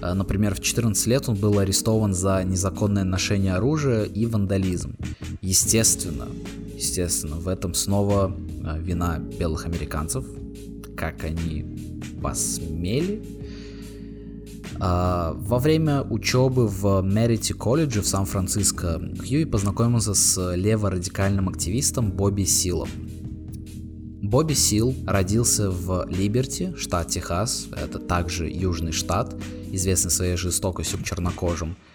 А, 0.01 0.13
например, 0.13 0.53
в 0.53 0.59
14 0.59 1.07
лет 1.07 1.29
он 1.29 1.35
был 1.35 1.57
арестован 1.57 2.13
за 2.13 2.43
незаконное 2.43 3.03
ношение 3.03 3.53
оружия 3.53 4.03
и 4.03 4.25
вандализм. 4.25 4.95
Естественно, 5.41 6.27
естественно, 6.75 7.37
в 7.37 7.47
этом 7.47 7.73
снова 7.73 8.35
а, 8.63 8.77
вина 8.77 9.19
белых 9.19 9.65
американцев, 9.65 10.25
как 10.97 11.23
они 11.23 11.65
посмели 12.21 13.23
а, 13.23 13.34
во 14.79 15.59
время 15.59 16.01
учебы 16.03 16.67
в 16.67 17.01
Мерити 17.01 17.53
колледже 17.53 18.01
в 18.01 18.07
Сан-Франциско 18.07 19.01
Хьюи 19.19 19.45
познакомился 19.45 20.13
с 20.13 20.55
леворадикальным 20.55 21.49
активистом 21.49 22.11
Бобби 22.11 22.43
Силом. 22.43 22.89
Бобби 24.21 24.53
Сил 24.53 24.95
родился 25.05 25.69
в 25.69 26.07
Либерти, 26.09 26.73
штат 26.77 27.09
Техас, 27.09 27.67
это 27.71 27.99
также 27.99 28.49
южный 28.49 28.91
штат, 28.91 29.35
известный 29.71 30.11
своей 30.11 30.35
жестокостью 30.35 30.99
к 30.99 31.03
чернокожим– 31.03 31.77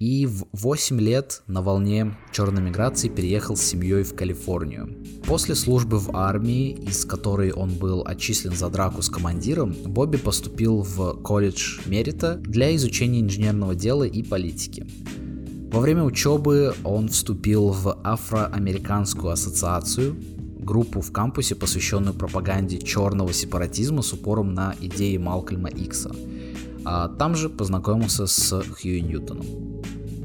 и 0.00 0.24
в 0.24 0.46
8 0.52 0.98
лет 0.98 1.42
на 1.46 1.60
волне 1.60 2.16
черной 2.32 2.62
миграции 2.62 3.08
переехал 3.08 3.54
с 3.54 3.62
семьей 3.62 4.02
в 4.02 4.16
Калифорнию. 4.16 4.96
После 5.26 5.54
службы 5.54 5.98
в 5.98 6.16
армии, 6.16 6.70
из 6.70 7.04
которой 7.04 7.52
он 7.52 7.74
был 7.74 8.02
отчислен 8.06 8.52
за 8.52 8.70
драку 8.70 9.02
с 9.02 9.10
командиром, 9.10 9.76
Бобби 9.84 10.16
поступил 10.16 10.80
в 10.80 11.20
колледж 11.22 11.80
Мерита 11.84 12.36
для 12.36 12.74
изучения 12.76 13.20
инженерного 13.20 13.74
дела 13.74 14.04
и 14.04 14.22
политики. 14.22 14.86
Во 15.70 15.80
время 15.80 16.02
учебы 16.04 16.74
он 16.82 17.08
вступил 17.08 17.68
в 17.68 18.00
Афроамериканскую 18.02 19.32
ассоциацию, 19.32 20.16
группу 20.58 21.02
в 21.02 21.12
кампусе, 21.12 21.54
посвященную 21.54 22.14
пропаганде 22.14 22.78
черного 22.78 23.34
сепаратизма 23.34 24.00
с 24.00 24.14
упором 24.14 24.54
на 24.54 24.74
идеи 24.80 25.18
Малкольма 25.18 25.68
Икса. 25.68 26.10
А 26.86 27.08
там 27.08 27.34
же 27.34 27.50
познакомился 27.50 28.26
с 28.26 28.62
Хьюи 28.62 29.00
Ньютоном. 29.02 29.79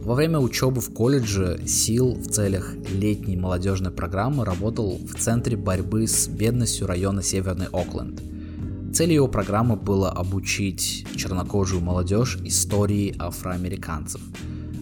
Во 0.05 0.13
время 0.13 0.37
учебы 0.37 0.81
в 0.81 0.93
колледже 0.93 1.59
Сил 1.65 2.13
в 2.13 2.27
целях 2.27 2.75
летней 2.93 3.35
молодежной 3.35 3.91
программы 3.91 4.45
работал 4.45 4.99
в 4.99 5.19
Центре 5.19 5.57
борьбы 5.57 6.05
с 6.05 6.27
бедностью 6.27 6.85
района 6.85 7.23
Северный 7.23 7.65
Окленд. 7.73 8.21
Целью 8.93 9.15
его 9.15 9.27
программы 9.27 9.77
было 9.77 10.11
обучить 10.11 11.07
чернокожую 11.15 11.81
молодежь 11.81 12.37
истории 12.43 13.15
афроамериканцев. 13.17 14.21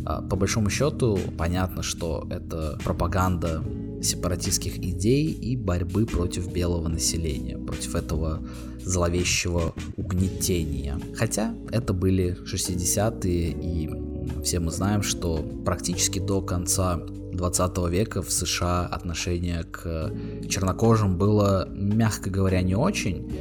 А, 0.05 0.21
по 0.21 0.35
большому 0.35 0.69
счету, 0.69 1.17
понятно, 1.37 1.83
что 1.83 2.27
это 2.29 2.77
пропаганда 2.83 3.63
сепаратистских 4.01 4.77
идей 4.77 5.31
и 5.31 5.55
борьбы 5.55 6.05
против 6.05 6.51
белого 6.51 6.89
населения, 6.89 7.57
против 7.57 7.95
этого 7.95 8.45
зловещего 8.83 9.73
угнетения. 9.95 10.99
Хотя 11.15 11.55
это 11.71 11.93
были 11.93 12.37
60-е 12.43 13.51
и 13.51 14.12
все 14.43 14.59
мы 14.59 14.71
знаем, 14.71 15.03
что 15.03 15.43
практически 15.65 16.19
до 16.19 16.41
конца 16.41 17.01
20 17.33 17.77
века 17.89 18.21
в 18.21 18.31
США 18.31 18.85
отношение 18.85 19.63
к 19.63 20.11
чернокожим 20.47 21.17
было, 21.17 21.67
мягко 21.69 22.29
говоря, 22.29 22.61
не 22.61 22.75
очень. 22.75 23.31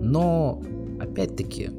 Но, 0.00 0.62
опять-таки, 1.00 1.70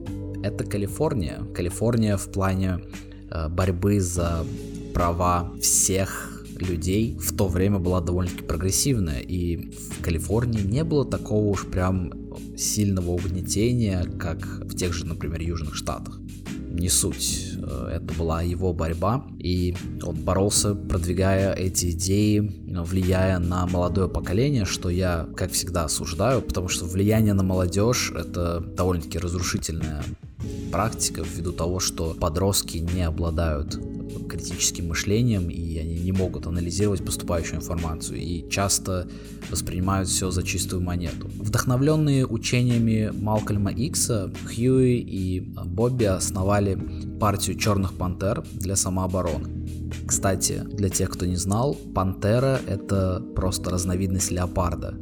это 0.44 0.66
Калифорния. 0.66 1.44
Калифорния 1.54 2.18
в 2.18 2.32
плане 2.32 2.82
э, 3.30 3.48
борьбы 3.50 4.00
за 4.00 4.46
права 4.94 5.52
всех 5.62 6.46
людей 6.58 7.18
в 7.18 7.36
то 7.36 7.48
время 7.48 7.80
была 7.80 8.02
довольно-таки 8.02 8.44
прогрессивная, 8.44 9.20
и 9.20 9.72
в 9.72 10.02
Калифорнии 10.02 10.62
не 10.62 10.84
было 10.84 11.06
такого 11.06 11.46
уж 11.46 11.66
прям 11.66 12.12
сильного 12.58 13.12
угнетения, 13.12 14.06
как 14.20 14.38
в 14.38 14.76
тех 14.76 14.94
же, 14.94 15.06
например, 15.06 15.42
Южных 15.42 15.76
Штатах 15.76 16.20
не 16.74 16.90
суть. 16.90 17.53
Э, 17.66 17.98
это 17.98 18.14
была 18.14 18.42
его 18.42 18.74
борьба, 18.74 19.26
и 19.40 19.76
он 20.04 20.16
боролся, 20.16 20.76
продвигая 20.76 21.54
эти 21.54 21.92
идеи, 21.92 22.40
влияя 22.68 23.40
на 23.40 23.66
молодое 23.68 24.10
поколение, 24.10 24.66
что 24.66 24.90
я, 24.90 25.28
как 25.36 25.52
всегда, 25.52 25.86
осуждаю, 25.86 26.42
потому 26.42 26.68
что 26.68 26.86
влияние 26.86 27.34
на 27.34 27.44
молодежь— 27.44 28.12
это 28.16 28.60
довольно-таки 28.60 29.20
разрушительная 29.20 30.04
практика 30.72 31.24
ввиду 31.24 31.52
того, 31.52 31.80
что 31.80 32.14
подростки 32.14 32.78
не 32.78 33.04
обладают 33.04 33.80
критическим 34.28 34.90
мышлением, 34.90 35.50
и 35.50 35.78
они 35.78 35.96
не 35.96 36.12
могут 36.12 36.48
анализировать 36.48 37.04
поступающую 37.06 37.58
информацию, 37.58 38.20
и 38.20 38.50
часто 38.50 39.08
воспринимают 39.50 40.10
все 40.10 40.32
за 40.32 40.44
чистую 40.44 40.82
монету. 40.82 41.30
Вдохновленные 41.36 42.26
учениями 42.26 43.12
Малкольма 43.14 43.72
Икса, 43.72 44.32
Хьюи 44.46 44.98
и 44.98 45.40
Бобби 45.40 46.06
основали 46.06 46.78
партию 47.20 47.58
Черных 47.58 47.94
Пантер 47.94 48.44
для 48.54 48.76
самообороны. 48.76 49.50
Кстати, 50.06 50.64
для 50.72 50.90
тех, 50.90 51.10
кто 51.10 51.26
не 51.26 51.36
знал, 51.36 51.76
пантера— 51.94 52.60
это 52.68 53.24
просто 53.36 53.70
разновидность 53.70 54.32
леопарда 54.32 54.98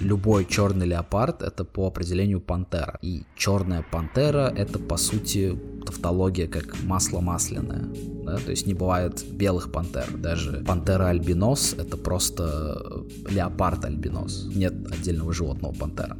любой 0.00 0.44
черный 0.44 0.86
леопард 0.86 1.42
это 1.42 1.64
по 1.64 1.86
определению 1.86 2.40
пантера. 2.40 2.98
И 3.02 3.24
черная 3.36 3.84
пантера 3.90 4.52
это 4.56 4.78
по 4.78 4.96
сути 4.96 5.58
тавтология 5.86 6.46
как 6.46 6.82
масло 6.82 7.20
масляное. 7.20 7.88
Да? 8.24 8.36
То 8.38 8.50
есть 8.50 8.66
не 8.66 8.74
бывает 8.74 9.24
белых 9.30 9.72
пантер. 9.72 10.10
Даже 10.16 10.62
пантера 10.66 11.08
альбинос 11.08 11.74
это 11.78 11.96
просто 11.96 13.04
леопард 13.28 13.84
альбинос. 13.84 14.48
Нет 14.54 14.74
отдельного 14.90 15.32
животного 15.32 15.72
пантера. 15.72 16.16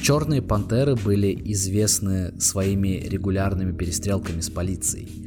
Черные 0.00 0.42
пантеры 0.42 0.94
были 0.94 1.36
известны 1.52 2.38
своими 2.40 3.00
регулярными 3.08 3.72
перестрелками 3.72 4.40
с 4.40 4.50
полицией. 4.50 5.26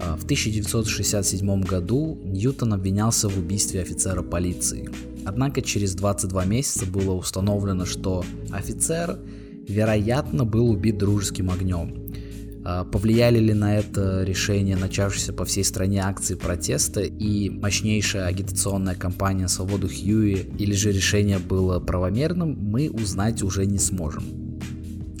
А, 0.00 0.16
в 0.16 0.24
1967 0.24 1.62
году 1.62 2.18
Ньютон 2.24 2.72
обвинялся 2.72 3.28
в 3.28 3.38
убийстве 3.38 3.82
офицера 3.82 4.22
полиции. 4.22 4.88
Однако 5.28 5.60
через 5.60 5.94
22 5.94 6.46
месяца 6.46 6.86
было 6.86 7.12
установлено, 7.12 7.84
что 7.84 8.24
офицер, 8.50 9.18
вероятно, 9.68 10.46
был 10.46 10.70
убит 10.70 10.96
дружеским 10.96 11.50
огнем. 11.50 12.10
А, 12.64 12.84
повлияли 12.84 13.38
ли 13.38 13.52
на 13.52 13.76
это 13.76 14.22
решение 14.24 14.74
начавшиеся 14.74 15.34
по 15.34 15.44
всей 15.44 15.64
стране 15.64 16.00
акции 16.00 16.34
протеста 16.34 17.02
и 17.02 17.50
мощнейшая 17.50 18.24
агитационная 18.24 18.94
кампания 18.94 19.48
«Свободу 19.48 19.86
Хьюи» 19.86 20.46
или 20.58 20.72
же 20.72 20.92
решение 20.92 21.38
было 21.38 21.78
правомерным, 21.78 22.56
мы 22.58 22.88
узнать 22.88 23.42
уже 23.42 23.66
не 23.66 23.78
сможем. 23.78 24.24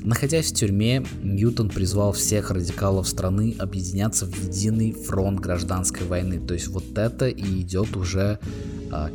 Находясь 0.04 0.52
в 0.52 0.54
тюрьме, 0.54 1.04
Ньютон 1.22 1.68
призвал 1.68 2.12
всех 2.12 2.50
радикалов 2.50 3.06
страны 3.06 3.54
объединяться 3.58 4.24
в 4.24 4.34
единый 4.42 4.92
фронт 4.92 5.38
гражданской 5.38 6.06
войны. 6.06 6.40
То 6.40 6.54
есть 6.54 6.68
вот 6.68 6.96
это 6.96 7.28
и 7.28 7.60
идет 7.60 7.94
уже 7.94 8.38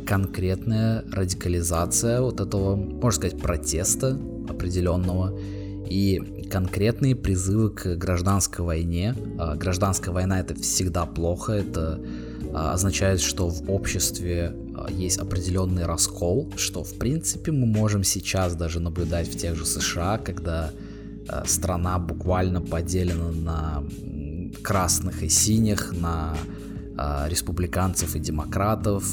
конкретная 0.06 1.04
радикализация 1.10 2.20
вот 2.20 2.40
этого, 2.40 2.76
можно 2.76 3.18
сказать, 3.28 3.40
протеста 3.40 4.18
определенного 4.48 5.38
и 5.88 6.46
конкретные 6.50 7.16
призывы 7.16 7.70
к 7.70 7.96
гражданской 7.96 8.64
войне. 8.64 9.14
А, 9.38 9.56
гражданская 9.56 10.14
война 10.14 10.40
это 10.40 10.54
всегда 10.54 11.06
плохо, 11.06 11.52
это 11.52 12.00
означает, 12.54 13.20
что 13.20 13.48
в 13.48 13.70
обществе 13.70 14.54
есть 14.90 15.18
определенный 15.18 15.86
раскол, 15.86 16.52
что 16.56 16.84
в 16.84 16.94
принципе 16.94 17.50
мы 17.50 17.66
можем 17.66 18.04
сейчас 18.04 18.54
даже 18.54 18.80
наблюдать 18.80 19.28
в 19.28 19.36
тех 19.36 19.56
же 19.56 19.66
США, 19.66 20.18
когда 20.18 20.70
страна 21.46 21.98
буквально 21.98 22.60
поделена 22.60 23.32
на 23.32 23.82
красных 24.62 25.22
и 25.22 25.28
синих, 25.28 25.92
на 25.92 26.36
республиканцев 27.28 28.14
и 28.14 28.20
демократов, 28.20 29.04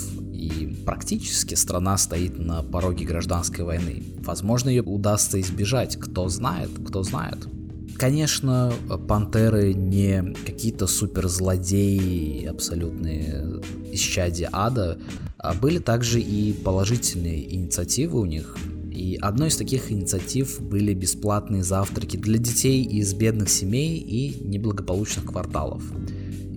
и 0.41 0.67
практически 0.85 1.53
страна 1.53 1.97
стоит 1.97 2.39
на 2.39 2.63
пороге 2.63 3.05
гражданской 3.05 3.63
войны. 3.63 4.03
Возможно, 4.25 4.69
ее 4.69 4.81
удастся 4.81 5.39
избежать, 5.39 5.97
кто 5.97 6.27
знает, 6.29 6.69
кто 6.87 7.03
знает. 7.03 7.47
Конечно, 7.95 8.73
пантеры 9.07 9.73
не 9.75 10.33
какие-то 10.45 10.87
суперзлодеи, 10.87 12.45
абсолютные 12.45 13.61
исчадия 13.91 14.49
ада, 14.51 14.97
а 15.37 15.53
были 15.53 15.77
также 15.77 16.19
и 16.19 16.53
положительные 16.53 17.53
инициативы 17.53 18.19
у 18.19 18.25
них. 18.25 18.57
И 18.91 19.17
одной 19.21 19.49
из 19.49 19.57
таких 19.57 19.91
инициатив 19.91 20.59
были 20.59 20.93
бесплатные 20.95 21.63
завтраки 21.63 22.17
для 22.17 22.39
детей 22.39 22.83
из 22.83 23.13
бедных 23.13 23.49
семей 23.49 23.97
и 23.99 24.43
неблагополучных 24.43 25.25
кварталов. 25.25 25.83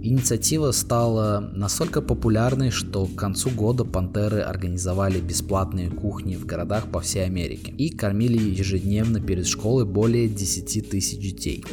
Инициатива 0.06 0.70
стала 0.72 1.40
настолько 1.54 2.02
популярной, 2.02 2.70
что 2.70 3.06
к 3.06 3.14
концу 3.14 3.48
года 3.48 3.86
пантеры 3.86 4.40
организовали 4.40 5.18
бесплатные 5.18 5.88
кухни 5.88 6.36
в 6.36 6.44
городах 6.44 6.90
по 6.90 7.00
всей 7.00 7.24
Америке 7.24 7.72
и 7.72 7.88
кормили 7.88 8.38
ежедневно 8.38 9.18
перед 9.18 9.46
школой 9.46 9.86
более 9.86 10.28
10 10.28 10.90
тысяч 10.90 11.18
детей. 11.18 11.64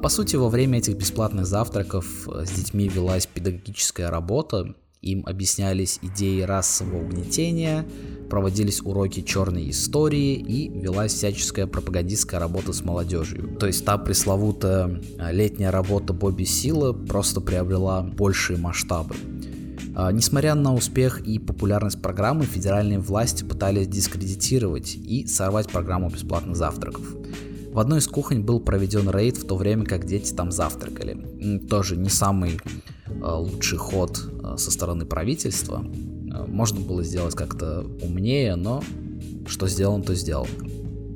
По 0.00 0.08
сути, 0.08 0.36
во 0.36 0.48
время 0.48 0.78
этих 0.78 0.96
бесплатных 0.96 1.44
завтраков 1.44 2.26
э, 2.26 2.46
с 2.46 2.50
детьми 2.50 2.88
велась 2.88 3.26
педагогическая 3.26 4.08
работа, 4.08 4.74
им 5.06 5.22
объяснялись 5.24 5.98
идеи 6.02 6.40
расового 6.42 7.04
угнетения, 7.04 7.86
проводились 8.28 8.82
уроки 8.82 9.22
черной 9.22 9.70
истории 9.70 10.34
и 10.34 10.68
велась 10.68 11.14
всяческая 11.14 11.66
пропагандистская 11.66 12.40
работа 12.40 12.72
с 12.72 12.84
молодежью. 12.84 13.56
То 13.58 13.66
есть 13.66 13.84
та 13.84 13.98
пресловутая 13.98 15.00
а, 15.18 15.30
летняя 15.32 15.70
работа 15.70 16.12
Бобби 16.12 16.44
Сила 16.44 16.92
просто 16.92 17.40
приобрела 17.40 18.02
большие 18.02 18.58
масштабы. 18.58 19.14
А, 19.94 20.10
несмотря 20.10 20.54
на 20.54 20.74
успех 20.74 21.20
и 21.20 21.38
популярность 21.38 22.02
программы, 22.02 22.44
федеральные 22.44 22.98
власти 22.98 23.44
пытались 23.44 23.86
дискредитировать 23.86 24.96
и 24.96 25.26
сорвать 25.26 25.68
программу 25.68 26.10
бесплатных 26.10 26.56
завтраков. 26.56 27.04
В 27.72 27.78
одной 27.78 27.98
из 27.98 28.08
кухонь 28.08 28.40
был 28.40 28.58
проведен 28.58 29.10
рейд 29.10 29.36
в 29.36 29.46
то 29.46 29.54
время, 29.54 29.84
как 29.84 30.06
дети 30.06 30.32
там 30.32 30.50
завтракали. 30.50 31.58
Тоже 31.68 31.96
не 31.96 32.08
самый 32.08 32.58
а, 33.22 33.38
лучший 33.38 33.78
ход 33.78 34.18
со 34.58 34.70
стороны 34.70 35.06
правительства, 35.06 35.84
можно 36.46 36.80
было 36.80 37.02
сделать 37.02 37.34
как-то 37.34 37.86
умнее, 38.02 38.56
но 38.56 38.82
что 39.46 39.68
сделано, 39.68 40.04
то 40.04 40.14
сделано. 40.14 40.48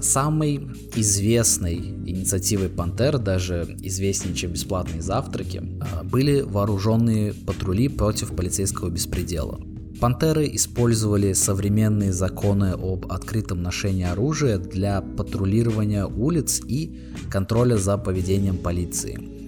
Самой 0.00 0.66
известной 0.94 1.76
инициативой 1.76 2.70
Пантер, 2.70 3.18
даже 3.18 3.76
известнее, 3.82 4.34
чем 4.34 4.52
бесплатные 4.52 5.02
завтраки, 5.02 5.62
а, 5.80 6.04
были 6.04 6.40
вооруженные 6.40 7.34
патрули 7.34 7.88
против 7.88 8.34
полицейского 8.34 8.88
беспредела. 8.88 9.60
Пантеры 10.00 10.48
использовали 10.54 11.34
современные 11.34 12.14
законы 12.14 12.72
об 12.72 13.12
открытом 13.12 13.62
ношении 13.62 14.04
оружия 14.04 14.56
для 14.56 15.02
патрулирования 15.02 16.06
улиц 16.06 16.62
и 16.66 16.98
контроля 17.30 17.76
за 17.76 17.98
поведением 17.98 18.56
полиции. 18.56 19.39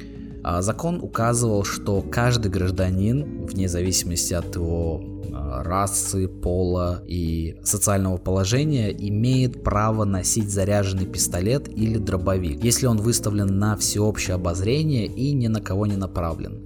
А 0.44 0.60
закон 0.60 1.00
указывал, 1.00 1.64
что 1.64 2.02
каждый 2.02 2.50
гражданин, 2.50 3.46
вне 3.46 3.68
зависимости 3.68 4.34
от 4.34 4.54
его 4.56 5.00
расы, 5.32 6.28
пола 6.28 7.02
и 7.06 7.56
социального 7.62 8.16
положения 8.16 8.90
имеет 8.90 9.62
право 9.62 10.04
носить 10.04 10.50
заряженный 10.50 11.06
пистолет 11.06 11.68
или 11.68 11.98
дробовик, 11.98 12.62
если 12.62 12.86
он 12.86 12.98
выставлен 12.98 13.58
на 13.58 13.76
всеобщее 13.76 14.34
обозрение 14.34 15.06
и 15.06 15.32
ни 15.32 15.46
на 15.46 15.60
кого 15.60 15.86
не 15.86 15.96
направлен. 15.96 16.61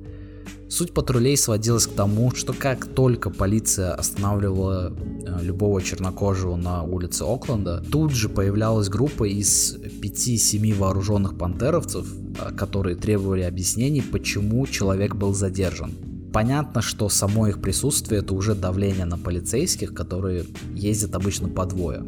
Суть 0.68 0.92
патрулей 0.92 1.36
сводилась 1.36 1.86
к 1.86 1.92
тому, 1.92 2.34
что 2.34 2.52
как 2.52 2.86
только 2.86 3.30
полиция 3.30 3.94
останавливала 3.94 4.92
э, 4.92 5.42
любого 5.42 5.80
чернокожего 5.80 6.56
на 6.56 6.82
улице 6.82 7.22
Окленда, 7.22 7.84
тут 7.92 8.10
же 8.10 8.28
появлялась 8.28 8.88
группа 8.88 9.24
из 9.24 9.76
5-7 9.76 10.74
вооруженных 10.74 11.38
пантеровцев, 11.38 12.06
э, 12.12 12.52
которые 12.56 12.96
требовали 12.96 13.42
объяснений, 13.42 14.02
почему 14.02 14.66
человек 14.66 15.14
был 15.14 15.34
задержан. 15.34 15.92
Понятно, 16.32 16.82
что 16.82 17.08
само 17.08 17.46
их 17.46 17.62
присутствие 17.62 18.20
это 18.20 18.34
уже 18.34 18.56
давление 18.56 19.04
на 19.04 19.18
полицейских, 19.18 19.94
которые 19.94 20.46
ездят 20.74 21.14
обычно 21.14 21.48
по 21.48 21.64
двое. 21.64 22.04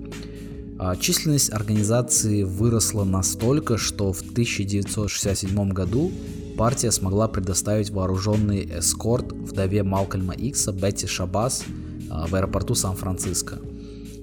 А 0.80 0.96
численность 0.96 1.52
организации 1.52 2.42
выросла 2.42 3.04
настолько, 3.04 3.78
что 3.78 4.12
в 4.12 4.20
1967 4.20 5.70
году 5.70 6.10
партия 6.58 6.90
смогла 6.90 7.28
предоставить 7.28 7.90
вооруженный 7.90 8.68
эскорт 8.80 9.30
вдове 9.30 9.84
Малкольма 9.84 10.34
Икса 10.34 10.72
Бетти 10.72 11.06
Шабас 11.06 11.64
а, 12.10 12.26
в 12.26 12.34
аэропорту 12.34 12.74
Сан-Франциско. 12.74 13.60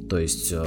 То 0.09 0.19
есть 0.19 0.51
э, 0.51 0.65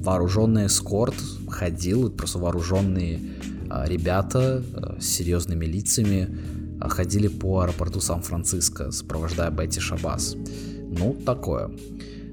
вооруженный 0.00 0.66
эскорт 0.66 1.16
ходил, 1.48 2.08
просто 2.10 2.38
вооруженные 2.38 3.20
а, 3.68 3.84
ребята 3.86 4.62
э, 4.72 5.00
с 5.00 5.06
серьезными 5.06 5.66
лицами 5.66 6.38
ходили 6.80 7.26
по 7.26 7.62
аэропорту 7.62 8.00
Сан-Франциско, 8.00 8.92
сопровождая 8.92 9.50
Бетти 9.50 9.80
Шабас. 9.80 10.36
Ну, 10.36 11.16
такое. 11.26 11.68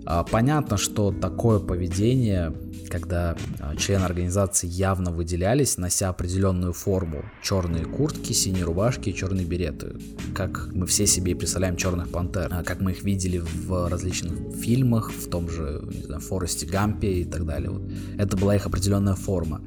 А, 0.06 0.24
понятно, 0.24 0.78
что 0.78 1.12
такое 1.12 1.60
поведение, 1.60 2.54
когда 2.90 3.36
а, 3.60 3.76
члены 3.76 4.04
организации 4.04 4.68
явно 4.68 5.12
выделялись, 5.12 5.78
нося 5.78 6.10
определенную 6.10 6.74
форму, 6.74 7.26
черные 7.42 7.86
куртки, 7.86 8.32
синие 8.32 8.66
рубашки 8.66 9.12
черные 9.12 9.46
береты, 9.46 9.96
как 10.36 10.70
мы 10.74 10.86
все 10.86 11.08
себе 11.08 11.32
и 11.32 11.36
представляем 11.36 11.76
черных 11.76 12.10
пантер, 12.10 12.50
а, 12.52 12.64
как 12.64 12.82
мы 12.82 12.92
их 12.92 13.04
видели 13.04 13.40
в 13.40 13.90
различных 13.90 14.56
фильмах, 14.56 15.12
в 15.12 15.28
том 15.28 15.50
же, 15.50 15.82
не 15.92 16.04
знаю, 16.04 16.22
Форесте 16.22 16.68
Гампе 16.68 17.22
и 17.22 17.26
так 17.26 17.46
далее. 17.46 17.72
Вот. 17.72 17.92
Это 18.18 18.38
была 18.38 18.56
их 18.56 18.68
определенная 18.68 19.16
форма. 19.16 19.62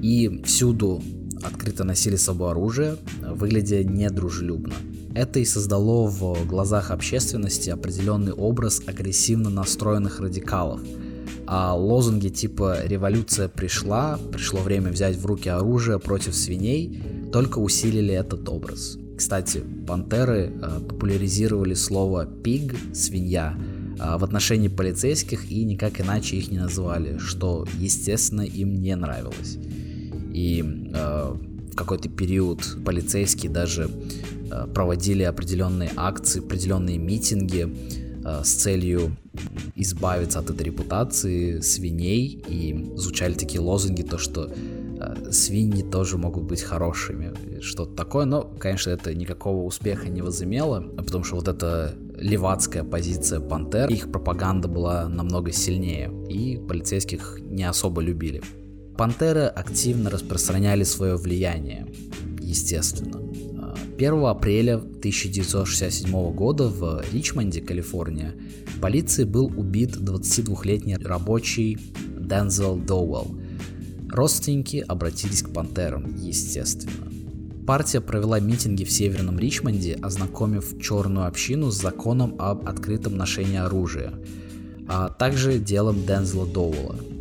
И 0.00 0.42
всюду 0.44 1.02
открыто 1.42 1.82
носили 1.82 2.14
с 2.14 2.22
собой 2.22 2.52
оружие, 2.52 2.96
выглядя 3.20 3.82
недружелюбно. 3.82 4.74
Это 5.14 5.40
и 5.40 5.44
создало 5.44 6.08
в 6.08 6.46
глазах 6.46 6.90
общественности 6.90 7.70
определенный 7.70 8.32
образ 8.32 8.82
агрессивно 8.86 9.50
настроенных 9.50 10.20
радикалов. 10.20 10.80
А 11.46 11.74
лозунги 11.74 12.28
типа 12.28 12.78
«революция 12.84 13.48
пришла», 13.48 14.18
«пришло 14.30 14.60
время 14.60 14.90
взять 14.90 15.16
в 15.16 15.26
руки 15.26 15.48
оружие 15.48 15.98
против 15.98 16.34
свиней» 16.34 17.02
только 17.32 17.58
усилили 17.58 18.12
этот 18.12 18.46
образ. 18.50 18.98
Кстати, 19.16 19.64
пантеры 19.86 20.52
э, 20.52 20.80
популяризировали 20.86 21.72
слово 21.72 22.26
«пиг»— 22.26 22.74
«свинья», 22.94 23.56
э, 23.98 24.18
в 24.18 24.24
отношении 24.24 24.68
полицейских 24.68 25.50
и 25.50 25.64
никак 25.64 26.00
иначе 26.00 26.36
их 26.36 26.50
не 26.50 26.58
называли, 26.58 27.16
что, 27.18 27.66
естественно, 27.78 28.42
им 28.42 28.82
не 28.82 28.94
нравилось 28.96 29.58
и 30.32 30.64
э, 30.94 31.34
в 31.72 31.76
какой-то 31.76 32.08
период 32.08 32.78
полицейские 32.84 33.50
даже 33.50 33.90
проводили 34.74 35.22
определенные 35.22 35.90
акции, 35.96 36.40
определенные 36.40 36.98
митинги 36.98 37.68
э, 38.24 38.42
с 38.44 38.52
целью 38.54 39.16
избавиться 39.74 40.38
от 40.38 40.50
этой 40.50 40.64
репутации 40.64 41.60
свиней 41.60 42.42
и 42.48 42.92
звучали 42.96 43.34
такие 43.34 43.60
лозунги, 43.60 44.02
то 44.02 44.18
что 44.18 44.50
э, 44.52 45.32
свиньи 45.32 45.82
тоже 45.82 46.18
могут 46.18 46.44
быть 46.44 46.62
хорошими, 46.62 47.60
что-то 47.60 47.94
такое, 47.94 48.26
но, 48.26 48.42
конечно, 48.42 48.90
это 48.90 49.14
никакого 49.14 49.64
успеха 49.64 50.08
не 50.08 50.22
возымело, 50.22 50.80
потому 50.80 51.24
что 51.24 51.36
вот 51.36 51.48
эта 51.48 51.94
левацкая 52.18 52.84
позиция 52.84 53.40
Пантер, 53.40 53.90
их 53.90 54.12
пропаганда 54.12 54.68
была 54.68 55.08
намного 55.08 55.52
сильнее, 55.52 56.10
и 56.28 56.58
полицейских 56.58 57.38
не 57.40 57.64
особо 57.64 58.02
любили. 58.02 58.42
Пантеры 58.96 59.46
активно 59.46 60.10
распространяли 60.10 60.84
свое 60.84 61.16
влияние, 61.16 61.86
естественно. 62.40 63.20
1 63.96 64.24
апреля 64.24 64.76
1967 64.76 66.32
года 66.32 66.68
в 66.68 67.04
Ричмонде, 67.12 67.60
Калифорния, 67.60 68.34
полицией 68.80 69.28
был 69.28 69.46
убит 69.56 69.96
22-летний 69.96 70.96
рабочий 70.96 71.78
Дензел 72.18 72.76
Доуэлл. 72.76 73.36
Родственники 74.08 74.84
обратились 74.88 75.42
к 75.42 75.52
пантерам, 75.52 76.16
естественно. 76.16 77.12
Партия 77.66 78.00
провела 78.00 78.40
митинги 78.40 78.84
в 78.84 78.90
Северном 78.90 79.38
Ричмонде, 79.38 79.98
ознакомив 80.02 80.80
черную 80.80 81.26
общину 81.26 81.70
с 81.70 81.80
законом 81.80 82.34
об 82.38 82.66
открытом 82.66 83.16
ношении 83.16 83.58
оружия, 83.58 84.14
а 84.88 85.10
также 85.10 85.58
делом 85.58 86.04
Дензела 86.06 86.46
Доуэлла– 86.46 86.96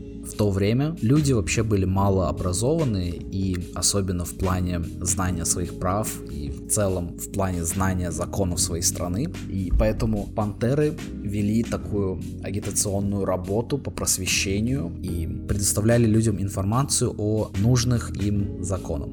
то 0.41 0.49
время 0.49 0.95
люди 1.03 1.33
вообще 1.33 1.61
были 1.61 1.85
мало 1.85 2.27
образованы 2.27 3.09
и 3.09 3.55
особенно 3.75 4.25
в 4.25 4.33
плане 4.33 4.81
знания 4.99 5.45
своих 5.45 5.77
прав 5.77 6.09
и 6.31 6.49
в 6.49 6.67
целом 6.67 7.15
в 7.19 7.31
плане 7.31 7.63
знания 7.63 8.11
законов 8.11 8.59
своей 8.59 8.81
страны. 8.81 9.31
И 9.49 9.71
поэтому 9.77 10.25
пантеры 10.35 10.95
вели 11.21 11.61
такую 11.61 12.19
агитационную 12.41 13.23
работу 13.23 13.77
по 13.77 13.91
просвещению 13.91 14.91
и 15.03 15.27
предоставляли 15.47 16.07
людям 16.07 16.41
информацию 16.41 17.13
о 17.19 17.51
нужных 17.59 18.09
им 18.17 18.63
законах. 18.63 19.09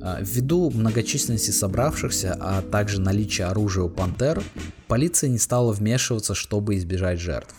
А, 0.00 0.20
ввиду 0.20 0.70
многочисленности 0.70 1.50
собравшихся, 1.50 2.36
а 2.38 2.62
также 2.62 3.00
наличия 3.00 3.46
оружия 3.46 3.82
у 3.82 3.88
пантер, 3.88 4.44
полиция 4.86 5.28
не 5.28 5.38
стала 5.38 5.72
вмешиваться, 5.72 6.36
чтобы 6.36 6.76
избежать 6.76 7.18
жертв. 7.18 7.56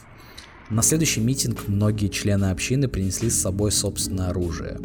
На 0.70 0.82
следующий 0.82 1.22
митинг 1.22 1.70
многие 1.70 2.08
члены 2.08 2.46
общины 2.52 2.90
принесли 2.90 3.30
с 3.30 3.40
собой 3.40 3.72
собственное 3.72 4.30
оружие. 4.30 4.80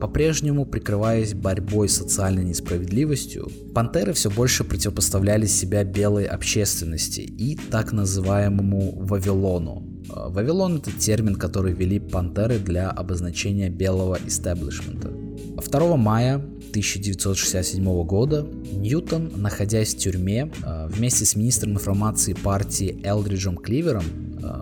По-прежнему, 0.00 0.66
прикрываясь 0.66 1.32
борьбой 1.32 1.88
с 1.88 1.98
социальной 1.98 2.42
несправедливостью, 2.42 3.48
пантеры 3.72 4.14
все 4.14 4.30
больше 4.30 4.64
противопоставляли 4.64 5.46
себя 5.46 5.84
белой 5.84 6.24
общественности 6.24 7.20
и 7.20 7.54
так 7.54 7.92
называемому 7.92 8.96
Вавилону. 8.96 9.86
А, 10.10 10.28
Вавилон 10.28 10.78
это 10.78 10.90
термин, 10.90 11.36
который 11.36 11.72
ввели 11.72 12.00
пантеры 12.00 12.58
для 12.58 12.90
обозначения 12.90 13.68
белого 13.68 14.18
истеблишмента. 14.26 15.08
2 15.08 15.96
мая 15.96 16.36
1967 16.70 17.84
года 18.02 18.44
Ньютон, 18.72 19.30
находясь 19.36 19.94
в 19.94 19.98
тюрьме, 19.98 20.50
а, 20.64 20.88
вместе 20.88 21.24
с 21.24 21.36
министром 21.36 21.74
информации 21.74 22.32
партии 22.32 23.00
Элдриджем 23.04 23.56
Кливером, 23.56 24.04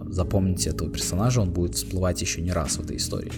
запомните 0.08 0.70
этого 0.70 0.90
персонажа, 0.90 1.40
он 1.40 1.50
будет 1.50 1.74
всплывать 1.74 2.20
еще 2.20 2.40
не 2.40 2.52
раз 2.52 2.76
в 2.76 2.80
этой 2.80 2.96
истории, 2.96 3.32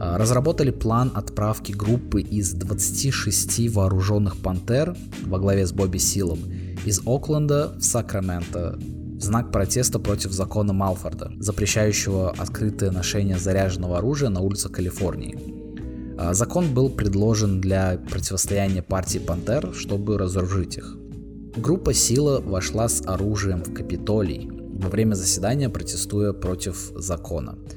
а, 0.00 0.18
разработали 0.18 0.70
план 0.70 1.12
отправки 1.14 1.72
группы 1.72 2.20
из 2.20 2.52
26 2.52 3.68
вооруженных 3.68 4.36
пантер 4.36 4.96
во 5.24 5.38
главе 5.38 5.66
с 5.66 5.72
Бобби 5.72 5.98
Силом 5.98 6.40
из 6.84 7.00
Окленда 7.06 7.74
в 7.78 7.84
Сакраменто 7.84 8.78
в 8.78 9.22
знак 9.22 9.52
протеста 9.52 10.00
против 10.00 10.32
закона 10.32 10.72
Малфорда, 10.72 11.30
запрещающего 11.38 12.30
открытое 12.30 12.90
ношение 12.90 13.38
заряженного 13.38 13.98
оружия 13.98 14.28
на 14.30 14.40
улицах 14.40 14.72
Калифорнии. 14.72 15.38
А, 16.18 16.34
закон 16.34 16.74
был 16.74 16.90
предложен 16.90 17.60
для 17.60 17.98
противостояния 18.10 18.82
партии 18.82 19.18
Пантер, 19.18 19.72
чтобы 19.72 20.18
разоружить 20.18 20.78
их. 20.78 20.96
Группа 21.56 21.94
Сила 21.94 22.40
вошла 22.40 22.88
с 22.88 23.06
оружием 23.06 23.62
в 23.62 23.72
Капитолий 23.72 24.50
во 24.82 24.88
время 24.88 25.14
заседания, 25.14 25.68
протестуя 25.68 26.32
против 26.32 26.92
закона– 26.96 27.58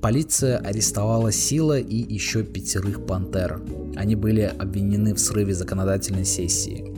Полиция 0.00 0.56
арестовала 0.56 1.30
Сила 1.30 1.78
и 1.78 1.94
еще 1.94 2.42
пятерых 2.42 3.04
пантер. 3.04 3.60
Они 3.96 4.14
были 4.16 4.40
обвинены 4.40 5.14
в 5.14 5.20
срыве 5.20 5.52
законодательной 5.52 6.24
сессии. 6.24 6.94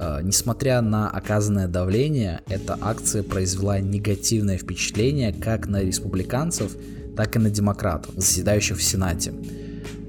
Э, 0.00 0.20
несмотря 0.22 0.80
на 0.80 1.10
оказанное 1.10 1.68
давление, 1.68 2.40
эта 2.46 2.78
акция 2.80 3.22
произвела 3.22 3.78
негативное 3.78 4.56
впечатление 4.56 5.34
как 5.34 5.68
на 5.68 5.82
республиканцев, 5.82 6.74
так 7.14 7.36
и 7.36 7.38
на 7.38 7.50
демократов, 7.50 8.14
заседающих 8.16 8.78
в 8.78 8.82
Сенате. 8.82 9.34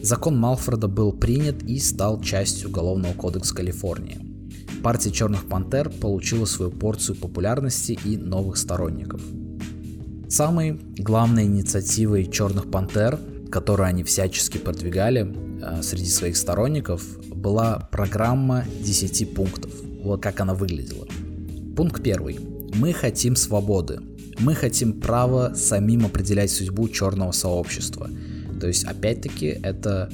Закон 0.02 0.38
Малфорда 0.38 0.88
был 0.88 1.12
принят 1.12 1.64
и 1.64 1.80
стал 1.80 2.22
частью 2.22 2.70
Уголовного 2.70 3.14
кодекса 3.14 3.54
Калифорнии. 3.54 4.25
Партия 4.86 5.12
Черных 5.12 5.50
Пантер 5.50 5.90
получила 5.90 6.46
свою 6.46 6.72
порцию 6.72 7.18
популярности 7.18 8.00
и 8.06 8.16
новых 8.16 8.56
сторонников– 8.56 9.20
Самой 10.30 10.80
главной 10.98 11.46
инициативой 11.46 12.26
Черных 12.26 12.70
Пантер, 12.70 13.20
которую 13.52 13.88
они 13.88 14.04
всячески 14.04 14.58
продвигали 14.58 15.34
э, 15.62 15.82
среди 15.84 16.10
своих 16.10 16.36
сторонников, 16.36 17.04
была 17.30 17.88
программа 17.92 18.66
10 18.82 19.34
пунктов. 19.34 19.72
Вот 20.04 20.22
как 20.22 20.40
она 20.40 20.54
выглядела. 20.54 21.08
Пункт 21.76 22.04
первый. 22.04 22.40
Мы 22.74 22.92
хотим 22.92 23.36
свободы. 23.36 24.00
Мы 24.40 24.56
хотим 24.56 25.00
право 25.00 25.54
самим 25.56 26.06
определять 26.06 26.52
судьбу 26.52 26.90
черного 26.90 27.32
сообщества. 27.32 28.10
То 28.60 28.68
есть, 28.68 28.84
опять-таки, 28.84 29.58
это 29.64 30.12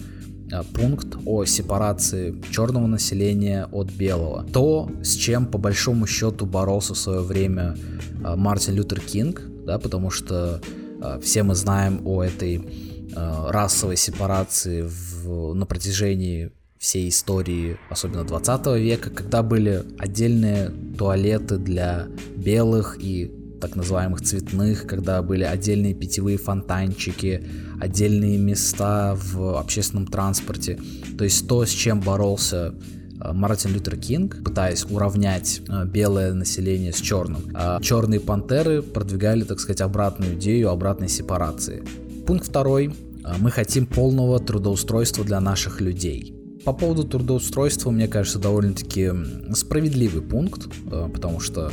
пункт 0.74 1.08
о 1.26 1.46
сепарации 1.46 2.36
черного 2.52 2.88
населения 2.88 3.68
от 3.72 3.92
белого. 3.92 4.46
То, 4.52 4.90
с 5.04 5.16
чем 5.16 5.46
по 5.46 5.58
большому 5.58 6.08
счету 6.08 6.46
боролся 6.46 6.94
в 6.94 6.98
свое 6.98 7.22
время 7.22 7.76
э, 8.24 8.36
Мартин 8.36 8.76
Лютер 8.76 9.00
Кинг, 9.00 9.42
да, 9.66 9.80
потому 9.80 10.10
что 10.10 10.62
э, 11.02 11.20
все 11.22 11.44
мы 11.44 11.56
знаем 11.56 12.02
о 12.06 12.24
этой 12.24 12.58
э, 12.58 13.50
расовой 13.50 13.98
сепарации 13.98 14.84
в, 14.84 15.54
на 15.54 15.66
протяжении 15.66 16.52
всей 16.78 17.10
истории, 17.10 17.78
особенно 17.90 18.24
20 18.24 18.66
века, 18.78 19.12
когда 19.12 19.44
были 19.44 19.84
отдельные 20.00 20.72
туалеты 20.98 21.58
для 21.58 22.08
белых 22.36 22.98
и 23.00 23.32
так 23.62 23.76
называемых 23.76 24.22
цветных, 24.22 24.88
когда 24.88 25.22
были 25.22 25.44
отдельные 25.44 25.94
питьевые 25.94 26.38
фонтанчики, 26.38 27.48
отдельные 27.82 28.38
места 28.38 29.16
в 29.16 29.60
общественном 29.60 30.08
транспорте. 30.08 30.80
То 31.18 31.24
есть 31.24 31.48
то, 31.48 31.66
с 31.66 31.70
чем 31.70 32.00
боролся 32.00 32.74
Э, 33.22 33.34
Мартин 33.34 33.74
Лютер 33.74 33.98
Кинг, 33.98 34.44
пытаясь 34.44 34.86
уравнять 34.86 35.62
э, 35.68 35.86
белое 35.86 36.34
население 36.34 36.92
с 36.92 37.00
черным. 37.00 37.44
А 37.54 37.80
черные 37.82 38.20
пантеры 38.20 38.82
продвигали, 38.82 39.44
так 39.44 39.60
сказать, 39.60 39.82
обратную 39.82 40.36
идею 40.36 40.70
обратной 40.70 41.10
сепарации. 41.10 41.84
Пункт 42.26 42.48
второй. 42.48 42.94
Э, 43.24 43.34
мы 43.40 43.52
хотим 43.52 43.86
полного 43.86 44.40
трудоустройства 44.40 45.24
для 45.24 45.40
наших 45.40 45.82
людей. 45.82 46.36
По 46.66 46.74
поводу 46.74 47.04
трудоустройства, 47.04 47.90
мне 47.90 48.08
кажется, 48.08 48.38
довольно-таки 48.38 49.12
справедливый 49.54 50.22
пункт, 50.22 50.68
потому 51.12 51.40
что 51.40 51.72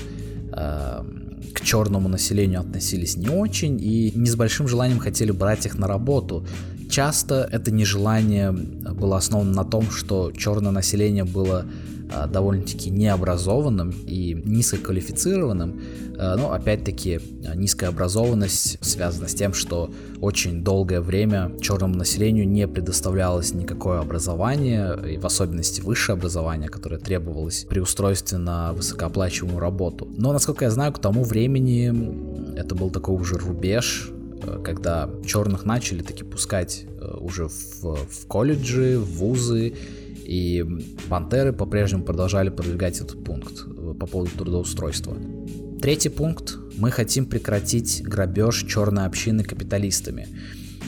к 1.48 1.61
черному 1.61 2.08
населению 2.08 2.61
относились 2.61 3.16
не 3.16 3.28
очень 3.28 3.78
и 3.80 4.12
не 4.14 4.28
с 4.28 4.37
большим 4.37 4.68
желанием 4.68 4.98
хотели 4.98 5.30
брать 5.30 5.66
их 5.66 5.78
на 5.78 5.87
работу. 5.87 6.46
Часто 6.90 7.48
это 7.52 7.70
нежелание 7.70 8.52
было 8.52 9.18
основано 9.18 9.52
на 9.52 9.64
том, 9.64 9.90
что 9.90 10.32
черное 10.32 10.72
население 10.72 11.24
было 11.24 11.66
довольно-таки 12.27 12.90
необразованным 12.90 13.90
и 14.07 14.35
низкоквалифицированным, 14.44 15.81
а, 16.18 16.37
но 16.37 16.53
опять-таки 16.53 17.21
низкая 17.55 17.90
образованность 17.90 18.79
связана 18.85 19.29
с 19.29 19.35
тем, 19.35 19.53
что 19.53 19.90
очень 20.21 20.62
долгое 20.62 21.01
время 21.01 21.53
черному 21.61 21.94
населению 21.94 22.49
не 22.49 22.66
предоставлялось 22.66 23.55
никакое 23.55 24.01
образование, 24.01 24.99
и 25.14 25.18
в 25.18 25.27
особенности 25.27 25.81
высшее 25.81 26.14
образование, 26.14 26.68
которое 26.68 26.99
требовалось 26.99 27.66
при 27.68 27.81
устройстве 27.81 28.38
на 28.38 28.73
высокооплачиваемую 28.73 29.61
работу. 29.61 30.09
Но, 30.16 30.33
насколько 30.33 30.64
я 30.64 30.71
знаю, 30.71 30.92
к 30.92 30.99
тому 30.99 31.25
времени 31.25 32.57
это 32.57 32.75
был 32.75 32.90
такой 32.90 33.16
уже 33.16 33.37
рубеж, 33.37 34.11
Э, 34.42 34.61
когда 34.62 35.11
черных 35.27 35.64
начали 35.64 36.03
таки 36.03 36.25
пускать 36.25 36.85
э, 37.01 37.16
уже 37.18 37.49
в, 37.49 37.83
в 37.83 38.27
колледжи, 38.27 38.99
в 38.99 39.18
вузы, 39.18 39.75
и 40.28 40.62
пантеры 41.08 41.54
по-прежнему 41.54 42.04
продолжали 42.04 42.50
продвигать 42.50 43.00
этот 43.00 43.24
пункт 43.24 43.64
э, 43.66 43.94
по 43.98 44.06
поводу 44.06 44.30
трудоустройства. 44.36 45.16
Третий 45.80 46.10
пункт. 46.10 46.58
Мы 46.76 46.90
хотим 46.90 47.24
прекратить 47.24 48.02
грабеж 48.02 48.64
черной 48.64 49.06
общины 49.06 49.42
капиталистами. 49.42 50.28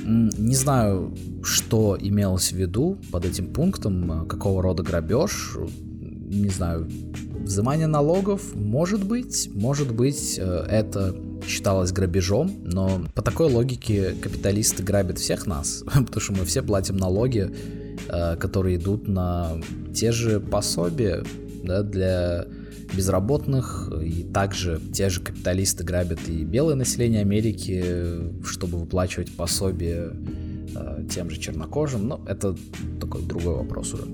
Не 0.04 0.54
знаю, 0.54 1.16
что 1.42 1.96
имелось 1.98 2.52
в 2.52 2.56
виду 2.56 2.98
под 3.10 3.24
этим 3.24 3.46
пунктом, 3.52 4.28
какого 4.28 4.62
рода 4.62 4.82
грабеж. 4.82 5.56
Не 6.02 6.48
знаю, 6.48 6.88
взимание 7.40 7.86
налогов, 7.86 8.54
может 8.54 9.04
быть, 9.04 9.48
может 9.54 9.92
быть, 9.92 10.38
это 10.38 11.16
считалось 11.46 11.92
грабежом, 11.92 12.52
но 12.62 13.06
по 13.14 13.22
такой 13.22 13.50
логике 13.50 14.12
капиталисты 14.20 14.82
грабят 14.82 15.18
всех 15.18 15.46
нас, 15.46 15.82
потому 15.92 16.20
что 16.20 16.32
мы 16.32 16.44
все 16.44 16.62
платим 16.62 16.96
налоги, 16.96 17.50
э, 17.50 17.79
которые 18.08 18.76
идут 18.76 19.08
на 19.08 19.56
те 19.94 20.12
же 20.12 20.40
пособия 20.40 21.24
да, 21.62 21.82
для 21.82 22.46
безработных, 22.94 23.92
и 24.02 24.24
также 24.24 24.80
те 24.92 25.08
же 25.08 25.20
капиталисты 25.20 25.84
грабят 25.84 26.20
и 26.28 26.44
белое 26.44 26.74
население 26.74 27.20
Америки, 27.20 27.84
чтобы 28.44 28.78
выплачивать 28.78 29.34
пособие 29.36 30.12
э, 30.74 31.04
тем 31.10 31.30
же 31.30 31.38
чернокожим, 31.38 32.08
но 32.08 32.20
это 32.26 32.56
такой 33.00 33.22
другой 33.22 33.54
вопрос 33.54 33.94
уже. 33.94 34.04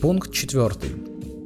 Пункт 0.00 0.32
четвертый. 0.32 0.90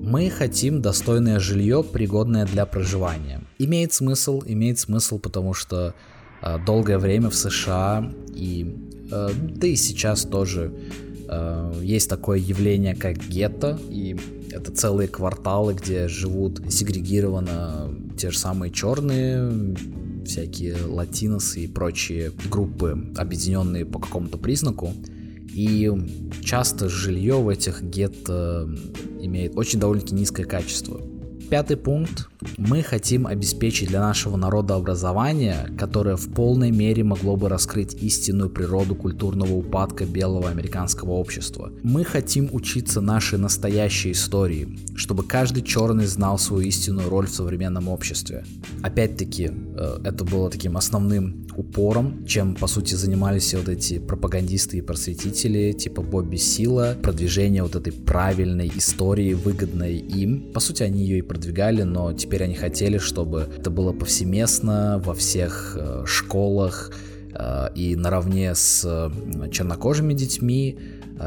Мы 0.01 0.31
хотим 0.31 0.83
достойное 0.83 1.41
жилье, 1.41 1.83
пригодное 1.83 2.47
для 2.47 2.67
проживания. 2.67 3.43
Имеет 3.59 3.93
смысл, 3.93 4.43
имеет 4.47 4.79
смысл, 4.79 5.19
потому 5.19 5.55
что 5.55 5.95
э, 6.43 6.59
долгое 6.65 6.99
время 6.99 7.31
в 7.31 7.35
США 7.35 8.11
и 8.35 8.77
э, 9.11 9.29
да 9.57 9.67
и 9.67 9.77
сейчас 9.77 10.23
тоже 10.23 10.73
э, 10.73 11.04
есть 11.83 12.09
такое 12.09 12.39
явление, 12.39 12.95
как 12.95 13.19
гетто, 13.29 13.79
и 13.91 14.17
это 14.51 14.71
целые 14.73 15.09
кварталы, 15.09 15.75
где 15.75 16.09
живут 16.09 16.61
сегрегированно 16.71 17.95
те 18.17 18.31
же 18.31 18.39
самые 18.39 18.71
черные, 18.71 19.75
всякие 20.25 20.77
латиносы 20.87 21.65
и 21.65 21.67
прочие 21.67 22.33
группы, 22.51 23.13
объединенные 23.17 23.85
по 23.85 23.99
какому-то 23.99 24.39
признаку. 24.39 24.93
И 25.53 25.91
часто 26.43 26.89
жилье 26.89 27.37
в 27.37 27.49
этих 27.49 27.83
гетто 27.83 28.69
имеет 29.21 29.57
очень 29.57 29.79
довольно-таки 29.79 30.15
низкое 30.15 30.47
качество. 30.47 31.01
Пятый 31.51 31.77
пункт. 31.77 32.29
Мы 32.57 32.83
хотим 32.83 33.27
обеспечить 33.27 33.89
для 33.89 34.01
нашего 34.01 34.37
народа 34.37 34.75
образование, 34.75 35.69
которое 35.79 36.17
в 36.17 36.29
полной 36.33 36.71
мере 36.71 37.05
могло 37.05 37.37
бы 37.37 37.49
раскрыть 37.49 37.95
истинную 37.95 38.51
природу 38.51 38.95
культурного 38.95 39.53
упадка 39.53 40.05
белого 40.05 40.49
американского 40.49 41.13
общества. 41.13 41.71
Мы 41.83 42.05
хотим 42.05 42.49
учиться 42.53 43.01
нашей 43.01 43.39
настоящей 43.39 44.13
истории, 44.13 44.79
чтобы 44.97 45.23
каждый 45.25 45.63
черный 45.63 46.07
знал 46.07 46.39
свою 46.39 46.67
истинную 46.67 47.09
роль 47.09 47.27
в 47.27 47.35
современном 47.35 47.89
обществе. 47.89 48.45
Опять-таки, 48.83 49.51
э, 49.53 49.99
это 50.05 50.25
было 50.25 50.51
таким 50.51 50.77
основным 50.77 51.47
упором, 51.57 52.25
чем 52.27 52.55
по 52.55 52.67
сути 52.67 52.95
занимались 52.95 53.55
вот 53.55 53.69
эти 53.69 53.99
пропагандисты 53.99 54.79
и 54.79 54.81
просветители 54.81 55.73
типа 55.73 56.03
Бобби 56.03 56.37
Сила, 56.37 56.97
продвижение 57.03 57.63
вот 57.63 57.77
этой 57.77 57.93
правильной 57.93 58.71
истории, 58.77 59.35
выгодной 59.35 59.97
им. 59.97 60.53
По 60.53 60.61
сути, 60.61 60.83
они 60.83 61.03
ее 61.03 61.19
и 61.19 61.23
продвигали, 61.23 61.83
но 61.83 62.13
теперь 62.13 62.45
они 62.45 62.55
хотели, 62.55 62.99
чтобы 62.99 63.49
это 63.59 63.71
было 63.71 63.93
повсеместно 63.93 65.01
во 65.05 65.15
всех 65.15 65.77
э, 65.79 66.05
школах 66.07 66.93
э, 67.33 67.69
и 67.75 67.97
наравне 67.97 68.55
с 68.55 68.85
э, 68.85 69.51
чернокожими 69.51 70.15
детьми, 70.15 70.79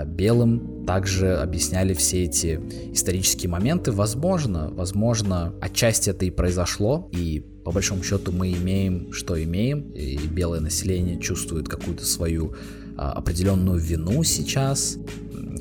белым 0.06 0.86
также 0.86 1.38
объясняли 1.38 1.94
все 1.94 2.26
эти 2.26 2.60
исторические 2.92 3.50
моменты. 3.50 3.94
Возможно, 3.94 4.70
возможно, 4.70 5.54
отчасти 5.62 6.10
это 6.10 6.26
и 6.26 6.30
произошло, 6.30 7.10
и 7.14 7.42
по 7.68 7.74
большому 7.74 8.02
счету 8.02 8.32
мы 8.32 8.54
имеем, 8.54 9.12
что 9.12 9.44
имеем, 9.44 9.92
и 9.92 10.16
белое 10.26 10.62
население 10.62 11.20
чувствует 11.20 11.68
какую-то 11.68 12.06
свою 12.06 12.56
а, 12.96 13.12
определенную 13.12 13.78
вину 13.78 14.24
сейчас, 14.24 14.98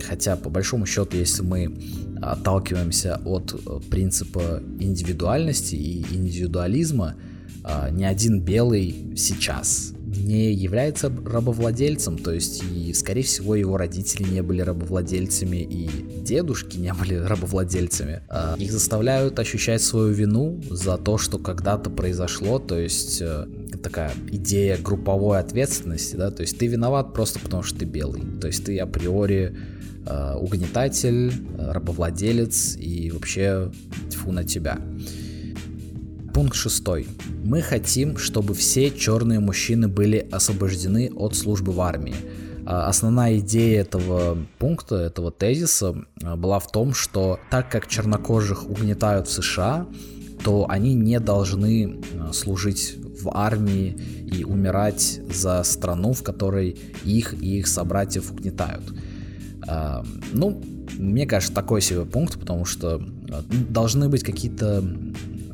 хотя 0.05 0.37
по 0.37 0.49
большому 0.49 0.87
счету, 0.87 1.17
если 1.17 1.43
мы 1.43 1.77
отталкиваемся 2.23 3.21
от 3.25 3.55
э, 3.55 3.81
принципа 3.91 4.63
индивидуальности 4.79 5.75
и 5.75 6.03
индивидуализма, 6.15 7.17
а, 7.65 7.91
ни 7.91 8.05
один 8.05 8.41
белый 8.41 9.17
сейчас 9.17 9.96
не 10.17 10.53
является 10.53 11.09
рабовладельцем, 11.09 12.19
то 12.19 12.33
есть 12.33 12.63
и, 12.75 12.93
скорее 12.93 13.23
всего, 13.23 13.55
его 13.55 13.77
родители 13.77 14.25
не 14.25 14.43
были 14.43 14.61
рабовладельцами 14.61 15.57
и 15.57 15.89
дедушки 16.23 16.77
не 16.77 16.93
были 16.93 17.15
рабовладельцами. 17.27 18.23
А, 18.29 18.57
их 18.59 18.73
заставляют 18.73 19.39
ощущать 19.39 19.83
свою 19.83 20.13
вину 20.13 20.61
за 20.71 20.97
то, 20.97 21.19
что 21.19 21.39
когда-то 21.39 21.91
произошло, 21.91 22.59
то 22.59 22.79
есть 22.79 23.21
э, 23.21 23.47
такая 23.83 24.13
идея 24.33 24.79
групповой 24.79 25.39
ответственности, 25.39 26.17
да, 26.17 26.31
то 26.31 26.43
есть 26.43 26.59
ты 26.59 26.67
виноват 26.67 27.13
просто 27.13 27.39
потому, 27.39 27.63
что 27.63 27.79
ты 27.79 27.85
белый, 27.85 28.23
то 28.41 28.47
есть 28.47 28.65
ты 28.65 28.79
априори 28.79 29.57
э, 30.07 30.35
угнетатель, 30.35 31.33
э, 31.59 31.73
рабовладелец 31.73 32.77
и 32.77 33.11
вообще 33.11 33.71
тьфу 34.11 34.33
на 34.33 34.45
тебя. 34.45 34.81
Пункт 36.37 36.55
шестой. 36.55 37.09
Мы 37.45 37.63
хотим, 37.63 38.19
чтобы 38.19 38.53
все 38.53 38.91
черные 38.91 39.41
мужчины 39.41 39.89
были 39.89 40.19
освобождены 40.31 41.11
от 41.17 41.35
службы 41.35 41.73
в 41.73 41.81
армии. 41.81 42.15
А, 42.67 42.89
основная 42.91 43.39
идея 43.39 43.81
этого 43.81 44.37
пункта, 44.59 44.97
этого 44.97 45.33
тезиса 45.33 45.95
э, 46.23 46.37
была 46.37 46.59
в 46.59 46.71
том, 46.71 46.93
что 46.93 47.41
так 47.51 47.71
как 47.71 47.87
чернокожих 47.87 48.69
угнетают 48.69 49.29
в 49.29 49.33
США, 49.33 49.87
то 50.45 50.67
они 50.69 50.93
не 50.93 51.21
должны 51.21 52.03
э, 52.03 52.33
служить 52.35 52.99
в 53.23 53.31
армии 53.33 53.97
и 54.31 54.45
умирать 54.45 55.19
за 55.33 55.63
страну, 55.63 56.13
в 56.13 56.23
которой 56.23 56.77
их 57.03 57.33
и 57.33 57.61
их 57.61 57.67
собратьев 57.67 58.31
угнетают. 58.31 58.85
Ну, 60.33 60.63
мне 60.99 61.27
кажется, 61.27 61.53
такой 61.53 61.81
себе 61.81 62.05
пункт, 62.05 62.39
потому 62.39 62.67
что 62.67 63.03
должны 63.71 64.09
быть 64.09 64.23
какие-то 64.23 64.85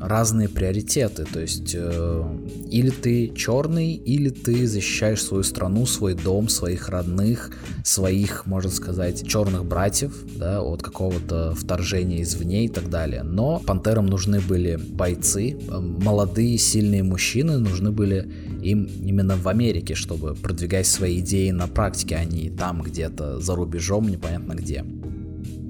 разные 0.03 0.49
приоритеты. 0.49 1.23
То 1.23 1.39
есть 1.39 1.73
э, 1.73 2.23
или 2.69 2.89
ты 2.89 3.29
черный, 3.35 3.93
или 3.93 4.29
ты 4.29 4.67
защищаешь 4.67 5.23
свою 5.23 5.43
страну, 5.43 5.85
свой 5.85 6.13
дом, 6.13 6.49
своих 6.49 6.89
родных, 6.89 7.51
своих, 7.83 8.45
можно 8.45 8.69
сказать, 8.69 9.25
черных 9.25 9.65
братьев, 9.65 10.13
да, 10.35 10.61
от 10.61 10.83
какого-то 10.83 11.55
вторжения 11.55 12.21
извне 12.21 12.65
и 12.65 12.67
так 12.67 12.89
далее. 12.89 13.23
Но 13.23 13.59
пантерам 13.59 14.05
нужны 14.07 14.41
были 14.41 14.75
бойцы, 14.75 15.51
э, 15.51 15.79
молодые, 15.79 16.57
сильные 16.57 17.03
мужчины, 17.03 17.57
нужны 17.57 17.91
были 17.91 18.29
им 18.61 18.85
именно 18.85 19.37
в 19.37 19.47
Америке, 19.47 19.95
чтобы 19.95 20.35
продвигать 20.35 20.87
свои 20.87 21.19
идеи 21.19 21.51
на 21.51 21.67
практике, 21.67 22.15
а 22.15 22.25
не 22.25 22.49
там 22.49 22.81
где-то 22.81 23.39
за 23.39 23.55
рубежом, 23.55 24.09
непонятно 24.09 24.53
где. 24.53 24.83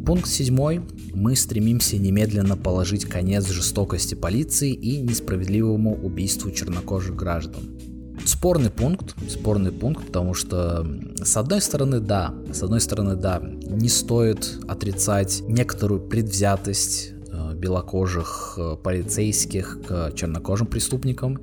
Пункт 0.05 0.27
седьмой. 0.27 0.81
Мы 1.13 1.33
стремимся 1.37 1.97
немедленно 1.97 2.57
положить 2.57 3.05
конец 3.05 3.47
жестокости 3.47 4.15
полиции 4.15 4.73
и 4.73 4.97
несправедливому 4.97 5.95
убийству 5.95 6.51
чернокожих 6.51 7.15
граждан. 7.15 7.77
Спорный 8.25 8.69
пункт, 8.69 9.15
спорный 9.29 9.71
пункт, 9.71 10.05
потому 10.07 10.33
что 10.33 10.85
с 11.23 11.37
одной 11.37 11.61
стороны, 11.61 12.01
да, 12.01 12.33
с 12.51 12.61
одной 12.63 12.81
стороны, 12.81 13.15
да, 13.15 13.41
не 13.41 13.87
стоит 13.87 14.59
отрицать 14.67 15.41
некоторую 15.47 16.01
предвзятость 16.01 17.11
э, 17.31 17.55
белокожих 17.55 18.55
э, 18.57 18.75
полицейских 18.83 19.79
к 19.87 20.11
чернокожим 20.15 20.67
преступникам, 20.67 21.39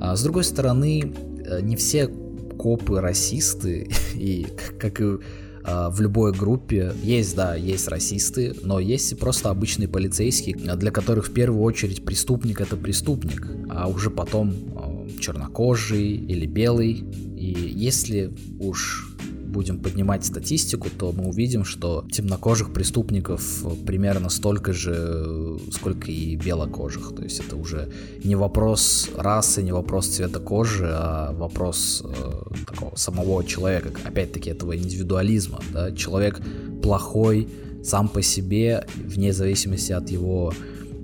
а 0.00 0.14
с 0.14 0.22
другой 0.22 0.44
стороны, 0.44 1.12
э, 1.44 1.60
не 1.60 1.74
все 1.74 2.06
копы 2.06 3.00
расисты, 3.00 3.88
и 4.14 4.46
как 4.78 5.00
и 5.00 5.18
в 5.66 6.00
любой 6.00 6.32
группе 6.32 6.92
есть, 7.02 7.34
да, 7.34 7.56
есть 7.56 7.88
расисты, 7.88 8.54
но 8.62 8.78
есть 8.78 9.12
и 9.12 9.14
просто 9.14 9.50
обычные 9.50 9.88
полицейские, 9.88 10.56
для 10.56 10.90
которых 10.90 11.26
в 11.28 11.32
первую 11.32 11.62
очередь 11.62 12.04
преступник 12.04 12.60
это 12.60 12.76
преступник, 12.76 13.50
а 13.68 13.88
уже 13.88 14.10
потом 14.10 14.54
а, 14.76 15.08
чернокожий 15.20 16.14
или 16.14 16.46
белый. 16.46 17.04
И 17.36 17.72
если 17.74 18.32
уж 18.60 19.15
будем 19.56 19.78
поднимать 19.78 20.22
статистику, 20.22 20.88
то 20.90 21.12
мы 21.12 21.28
увидим, 21.28 21.64
что 21.64 22.04
темнокожих 22.12 22.74
преступников 22.74 23.64
примерно 23.86 24.28
столько 24.28 24.74
же, 24.74 25.58
сколько 25.72 26.10
и 26.10 26.36
белокожих. 26.36 27.14
То 27.16 27.22
есть 27.22 27.40
это 27.40 27.56
уже 27.56 27.88
не 28.22 28.36
вопрос 28.36 29.08
расы, 29.16 29.62
не 29.62 29.72
вопрос 29.72 30.08
цвета 30.08 30.40
кожи, 30.40 30.86
а 30.92 31.32
вопрос 31.32 32.04
э, 32.04 32.64
такого 32.66 32.96
самого 32.96 33.42
человека, 33.44 33.88
опять-таки 34.04 34.50
этого 34.50 34.76
индивидуализма. 34.76 35.60
Да? 35.72 35.90
Человек 35.92 36.42
плохой 36.82 37.48
сам 37.82 38.08
по 38.08 38.20
себе, 38.20 38.84
вне 38.94 39.32
зависимости 39.32 39.92
от 39.92 40.10
его 40.10 40.52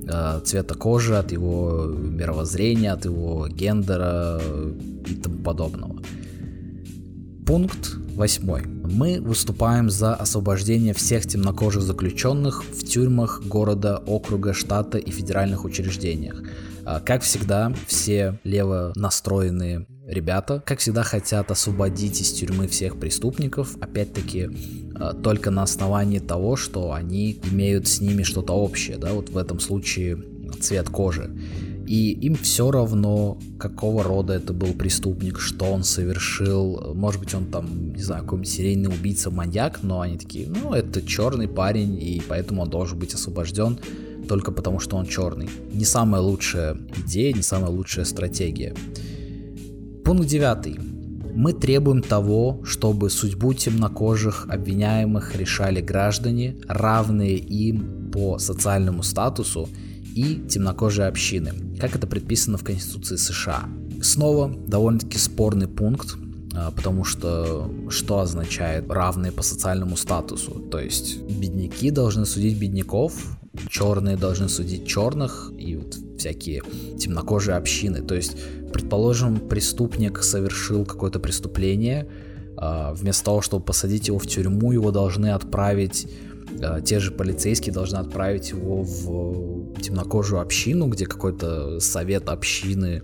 э, 0.07 0.41
цвета 0.45 0.75
кожи, 0.75 1.17
от 1.17 1.33
его 1.33 1.87
мировоззрения, 1.87 2.93
от 2.93 3.07
его 3.07 3.49
гендера 3.49 4.39
и 5.07 5.15
тому 5.15 5.39
подобного. 5.39 6.03
Пункт 7.47 8.02
восьмой. 8.15 8.63
Мы 8.67 9.21
выступаем 9.21 9.91
за 9.91 10.15
освобождение 10.15 10.95
всех 10.95 11.27
темнокожих 11.27 11.83
заключенных 11.83 12.65
в 12.65 12.85
тюрьмах 12.85 13.43
города, 13.43 14.03
округа, 14.07 14.53
штата 14.53 14.99
и 14.99 15.11
федеральных 15.11 15.65
учреждениях. 15.65 16.43
А, 16.85 17.01
как 17.01 17.23
всегда, 17.23 17.73
все 17.87 18.39
лево 18.45 18.93
настроенные 18.97 19.87
ребята, 20.07 20.63
как 20.65 20.81
всегда, 20.81 21.03
хотят 21.03 21.51
освободить 21.51 22.21
из 22.21 22.33
тюрьмы 22.33 22.67
всех 22.67 22.99
преступников, 22.99 23.77
опять-таки, 23.81 24.51
а, 24.95 25.15
только 25.15 25.51
на 25.51 25.63
основании 25.63 26.19
того, 26.19 26.57
что 26.57 26.93
они 26.93 27.41
имеют 27.51 27.89
с 27.89 28.01
ними 28.01 28.23
что-то 28.23 28.53
общее, 28.53 28.99
да, 28.99 29.13
вот 29.13 29.31
в 29.31 29.39
этом 29.39 29.61
случае 29.61 30.23
цвет 30.61 30.89
кожи 30.89 31.31
и 31.87 32.13
им 32.13 32.35
все 32.35 32.71
равно, 32.71 33.39
какого 33.59 34.03
рода 34.03 34.35
это 34.35 34.53
был 34.53 34.73
преступник, 34.75 35.39
что 35.39 35.67
он 35.67 35.85
совершил, 35.85 36.95
может 36.95 37.21
быть, 37.21 37.35
он 37.35 37.47
там, 37.47 37.93
не 37.93 38.03
знаю, 38.03 38.23
какой-нибудь 38.23 38.51
серийный 38.51 38.89
убийца, 38.89 39.31
маньяк, 39.31 39.81
но 39.83 40.01
они 40.01 40.19
такие, 40.19 40.49
ну, 40.49 40.73
это 40.73 41.03
черный 41.03 41.49
парень, 41.49 42.01
и 42.01 42.23
поэтому 42.27 42.63
он 42.63 42.71
должен 42.71 42.99
быть 42.99 43.15
освобожден 43.15 43.79
только 44.29 44.53
потому, 44.53 44.79
что 44.79 44.97
он 44.97 45.07
черный. 45.07 45.49
Не 45.73 45.85
самая 45.85 46.23
лучшая 46.23 46.77
идея, 47.05 47.33
не 47.33 47.43
самая 47.43 47.71
лучшая 47.71 48.05
стратегия. 48.05 48.75
Пункт 50.05 50.27
девятый. 50.27 50.79
Мы 51.35 51.53
требуем 51.55 52.03
того, 52.03 52.61
чтобы 52.65 53.09
судьбу 53.09 53.55
темнокожих 53.55 54.47
обвиняемых 54.51 55.35
решали 55.35 55.81
граждане, 55.81 56.57
равные 56.69 57.37
им 57.37 58.11
по 58.13 58.39
социальному 58.39 59.03
статусу 59.03 59.69
и 60.15 60.47
темнокожие 60.49 61.09
общины, 61.09 61.53
как 61.81 61.97
это 61.97 62.07
предписано 62.07 62.59
в 62.59 62.65
Конституции 62.65 63.17
США. 63.17 63.69
Снова 64.03 64.55
довольно-таки 64.67 65.19
спорный 65.19 65.69
пункт, 65.69 66.17
а, 66.55 66.71
потому 66.71 67.05
что 67.05 67.71
что 67.89 68.21
означает 68.21 68.91
равные 68.91 69.33
по 69.33 69.43
социальному 69.43 69.97
статусу? 69.97 70.53
То 70.53 70.79
есть 70.79 71.23
бедняки 71.23 71.91
должны 71.91 72.27
судить 72.27 72.59
бедняков, 72.59 73.15
черные 73.69 74.17
должны 74.17 74.49
судить 74.49 74.87
черных, 74.87 75.53
и 75.57 75.77
вот 75.77 75.97
всякие 76.19 76.63
темнокожие 76.99 77.57
общины. 77.57 78.03
То 78.03 78.15
есть, 78.15 78.37
предположим, 78.73 79.39
преступник 79.41 80.23
совершил 80.23 80.85
какое-то 80.85 81.21
преступление, 81.21 82.09
а, 82.57 82.93
вместо 82.95 83.25
того, 83.25 83.41
чтобы 83.41 83.65
посадить 83.65 84.09
его 84.09 84.19
в 84.19 84.27
тюрьму, 84.27 84.73
его 84.73 84.91
должны 84.91 85.33
отправить 85.33 86.07
те 86.85 87.01
же 87.01 87.11
полицейские 87.11 87.73
должны 87.73 87.97
отправить 87.97 88.51
его 88.51 88.83
в 88.83 89.81
темнокожую 89.81 90.41
общину, 90.41 90.87
где 90.87 91.07
какой-то 91.07 91.81
совет 91.81 92.29
общины 92.29 93.03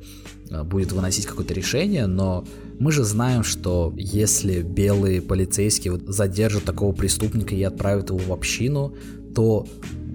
а, 0.51 0.65
будет 0.65 0.93
выносить 0.93 1.27
какое-то 1.27 1.55
решение, 1.55 2.07
но 2.07 2.45
мы 2.79 2.93
же 2.93 3.05
знаем, 3.05 3.43
что 3.43 3.93
если 3.97 4.63
белые 4.63 5.21
полицейские 5.21 5.99
задержат 6.07 6.65
такого 6.65 6.93
преступника 6.93 7.55
и 7.55 7.63
отправят 7.63 8.11
его 8.11 8.19
в 8.19 8.33
общину, 8.33 8.95
то 9.35 9.67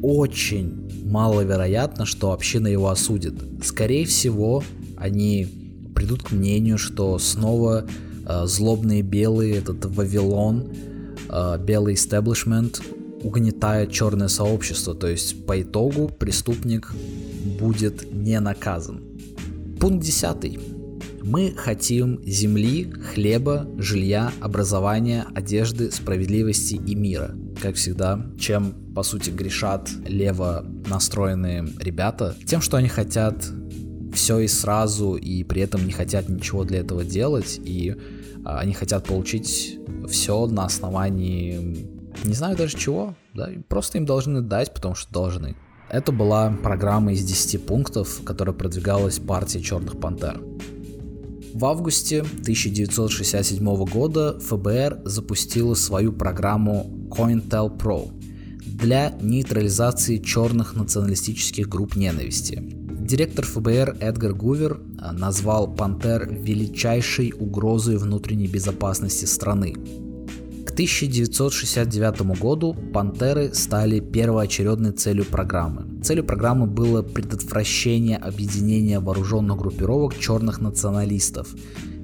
очень 0.01 1.05
маловероятно, 1.05 2.05
что 2.05 2.31
община 2.31 2.67
его 2.67 2.89
осудит. 2.89 3.35
Скорее 3.63 4.05
всего, 4.05 4.63
они 4.97 5.47
придут 5.93 6.23
к 6.23 6.31
мнению, 6.31 6.77
что 6.77 7.17
снова 7.19 7.85
э, 8.25 8.45
злобные 8.45 9.01
белые, 9.01 9.57
этот 9.57 9.85
Вавилон, 9.85 10.69
э, 11.29 11.57
белый 11.59 11.93
истеблишмент 11.93 12.81
угнетает 13.23 13.91
черное 13.91 14.27
сообщество, 14.27 14.93
то 14.93 15.07
есть 15.07 15.45
по 15.45 15.61
итогу 15.61 16.09
преступник 16.09 16.93
будет 17.59 18.11
не 18.11 18.39
наказан. 18.39 19.01
Пункт 19.79 20.05
10. 20.05 20.59
Мы 21.23 21.53
хотим 21.55 22.21
земли, 22.25 22.91
хлеба, 23.13 23.67
жилья, 23.77 24.31
образования, 24.41 25.25
одежды, 25.33 25.89
справедливости 25.91 26.75
и 26.75 26.95
мира. 26.95 27.33
Как 27.61 27.75
всегда, 27.75 28.25
чем 28.37 28.73
по 28.93 29.03
сути 29.03 29.29
грешат 29.29 29.89
лево 30.05 30.65
настроенные 30.87 31.65
ребята, 31.79 32.35
тем, 32.45 32.59
что 32.59 32.75
они 32.77 32.89
хотят 32.89 33.45
все 34.13 34.39
и 34.39 34.47
сразу, 34.47 35.15
и 35.15 35.43
при 35.43 35.61
этом 35.61 35.85
не 35.85 35.91
хотят 35.91 36.29
ничего 36.29 36.65
для 36.65 36.79
этого 36.79 37.03
делать, 37.03 37.59
и 37.63 37.95
а, 38.45 38.59
они 38.59 38.73
хотят 38.73 39.05
получить 39.05 39.79
все 40.09 40.45
на 40.47 40.65
основании 40.65 41.87
не 42.23 42.33
знаю 42.33 42.55
даже 42.55 42.77
чего, 42.77 43.15
да, 43.33 43.49
просто 43.67 43.97
им 43.97 44.05
должны 44.05 44.41
дать, 44.41 44.73
потому 44.73 44.95
что 44.95 45.11
должны. 45.11 45.55
Это 45.89 46.11
была 46.11 46.49
программа 46.63 47.13
из 47.13 47.23
10 47.23 47.65
пунктов, 47.65 48.21
которая 48.25 48.55
продвигалась 48.55 49.19
партией 49.19 49.63
Черных 49.63 49.99
Пантер. 49.99 50.41
В 51.53 51.65
августе 51.65 52.21
1967 52.21 53.85
года 53.85 54.39
ФБР 54.39 55.01
запустила 55.05 55.75
свою 55.75 56.11
программу 56.11 56.89
COINTELPRO 57.11 58.11
для 58.65 59.11
нейтрализации 59.21 60.17
черных 60.17 60.75
националистических 60.75 61.69
групп 61.69 61.95
ненависти. 61.95 62.59
Директор 63.03 63.45
ФБР 63.45 63.97
Эдгар 63.99 64.33
Гувер 64.33 64.79
а, 64.97 65.11
назвал 65.11 65.71
Пантер 65.75 66.33
величайшей 66.33 67.33
угрозой 67.37 67.97
внутренней 67.97 68.47
безопасности 68.47 69.25
страны. 69.25 69.75
К 70.73 70.75
1969 70.75 72.39
году 72.39 72.73
«Пантеры» 72.73 73.53
стали 73.53 73.99
первоочередной 73.99 74.91
целью 74.91 75.23
программы. 75.23 76.01
Целью 76.01 76.23
программы 76.23 76.65
было 76.65 77.03
предотвращение 77.03 78.17
объединения 78.17 78.99
вооруженных 78.99 79.59
группировок 79.59 80.17
черных 80.17 80.61
националистов, 80.61 81.53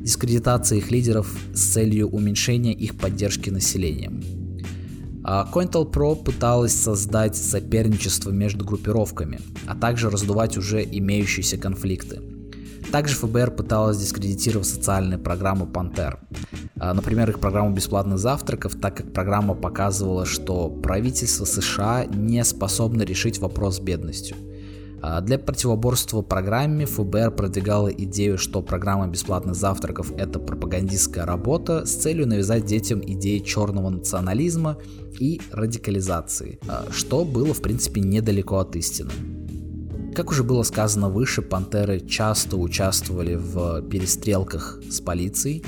дискредитация 0.01 0.77
их 0.77 0.91
лидеров 0.91 1.35
с 1.51 1.61
целью 1.63 2.09
уменьшения 2.09 2.73
их 2.73 2.95
поддержки 2.95 3.49
населением. 3.49 4.21
А 5.23 5.49
COINTELPRO 5.51 6.23
пыталась 6.23 6.75
создать 6.75 7.35
соперничество 7.35 8.29
между 8.29 8.65
группировками, 8.65 9.39
а 9.65 9.73
также 9.73 10.11
раздувать 10.11 10.57
уже 10.57 10.83
имеющиеся 10.83 11.57
конфликты. 11.57 12.21
Также 12.91 13.15
ФБР 13.15 13.51
пыталась 13.51 13.97
дискредитировать 13.97 14.67
социальные 14.67 15.19
программы 15.19 15.67
Пантер. 15.67 16.19
А, 16.79 16.93
например, 16.93 17.29
их 17.29 17.39
программу 17.39 17.71
бесплатных 17.71 18.17
завтраков, 18.17 18.75
так 18.75 18.97
как 18.97 19.13
программа 19.13 19.53
показывала, 19.53 20.25
что 20.25 20.69
правительство 20.69 21.45
США 21.45 22.05
не 22.05 22.43
способно 22.43 23.03
решить 23.03 23.39
вопрос 23.39 23.77
с 23.77 23.79
бедностью. 23.79 24.35
А, 25.01 25.21
для 25.21 25.37
противоборства 25.37 26.21
программе 26.21 26.85
ФБР 26.85 27.31
продвигала 27.31 27.89
идею, 27.89 28.37
что 28.37 28.61
программа 28.61 29.07
бесплатных 29.07 29.55
завтраков– 29.55 30.11
это 30.17 30.39
пропагандистская 30.39 31.25
работа 31.25 31.85
с 31.85 31.93
целью 31.93 32.27
навязать 32.27 32.65
детям 32.65 33.01
идеи 33.05 33.39
черного 33.39 33.89
национализма 33.89 34.77
и 35.19 35.39
радикализации, 35.51 36.59
а, 36.67 36.87
что 36.91 37.23
было, 37.23 37.53
в 37.53 37.61
принципе, 37.61 38.01
недалеко 38.01 38.57
от 38.57 38.75
истины. 38.75 39.11
Как 40.19 40.31
уже 40.31 40.43
было 40.43 40.63
сказано 40.63 41.07
выше, 41.07 41.41
пантеры 41.41 42.01
часто 42.01 42.57
участвовали 42.57 43.35
в 43.35 43.81
перестрелках 43.83 44.81
с 44.89 44.99
полицией, 44.99 45.63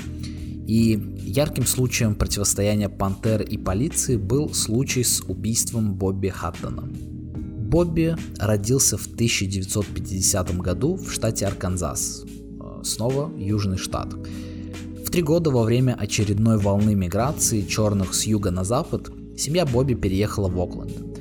и 0.66 1.16
ярким 1.22 1.64
случаем 1.64 2.14
противостояния 2.14 2.90
пантер 2.90 3.40
и 3.40 3.56
полиции 3.56 4.16
был 4.18 4.52
случай 4.52 5.04
с 5.04 5.22
убийством 5.22 5.94
Бобби 5.94 6.28
Хаттона. 6.28 6.82
Бобби 6.82 8.14
родился 8.38 8.98
в 8.98 9.06
1950 9.06 10.58
году 10.58 10.96
в 10.96 11.10
штате 11.10 11.46
Арканзас, 11.46 12.22
э, 12.26 12.82
снова 12.84 13.32
Южный 13.38 13.78
штат. 13.78 14.12
В 14.12 15.10
три 15.10 15.22
года 15.22 15.50
во 15.50 15.62
время 15.62 15.96
очередной 15.98 16.58
волны 16.58 16.94
миграции 16.94 17.62
черных 17.62 18.12
с 18.12 18.24
юга 18.24 18.50
на 18.50 18.64
запад 18.64 19.10
семья 19.34 19.64
Бобби 19.64 19.94
переехала 19.94 20.48
в 20.48 20.60
Окленд– 20.60 20.92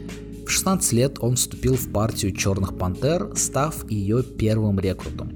в 0.52 0.54
16 0.54 0.92
лет 0.92 1.18
он 1.22 1.38
вступил 1.38 1.76
в 1.76 1.94
партию 1.94 2.36
Черных 2.36 2.78
Пантер, 2.78 3.32
став 3.38 3.90
ее 3.90 4.22
первым 4.22 4.82
рекрутом. 4.82 5.32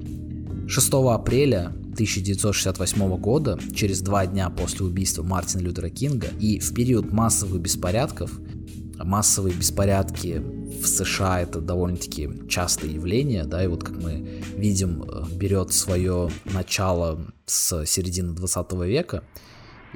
6 0.68 0.92
апреля 0.92 1.68
1968 1.94 3.16
года, 3.16 3.58
через 3.74 4.02
два 4.02 4.26
дня 4.26 4.50
после 4.50 4.84
убийства 4.84 5.22
Мартина 5.22 5.62
Лютера 5.62 5.88
Кинга 5.88 6.28
и 6.38 6.58
в 6.60 6.74
период 6.74 7.12
массовых 7.12 7.62
беспорядков, 7.62 8.30
массовые 8.98 9.54
беспорядки 9.54 10.42
в 10.82 10.86
США 10.86 11.40
это 11.40 11.62
довольно-таки 11.62 12.28
частое 12.50 12.90
явление, 12.90 13.44
да, 13.44 13.64
и 13.64 13.68
вот 13.68 13.84
как 13.84 13.96
мы 13.96 14.42
видим, 14.54 15.02
э, 15.02 15.24
берет 15.34 15.72
свое 15.72 16.28
начало 16.44 17.26
с 17.46 17.86
середины 17.86 18.34
20 18.34 18.72
века, 18.84 19.22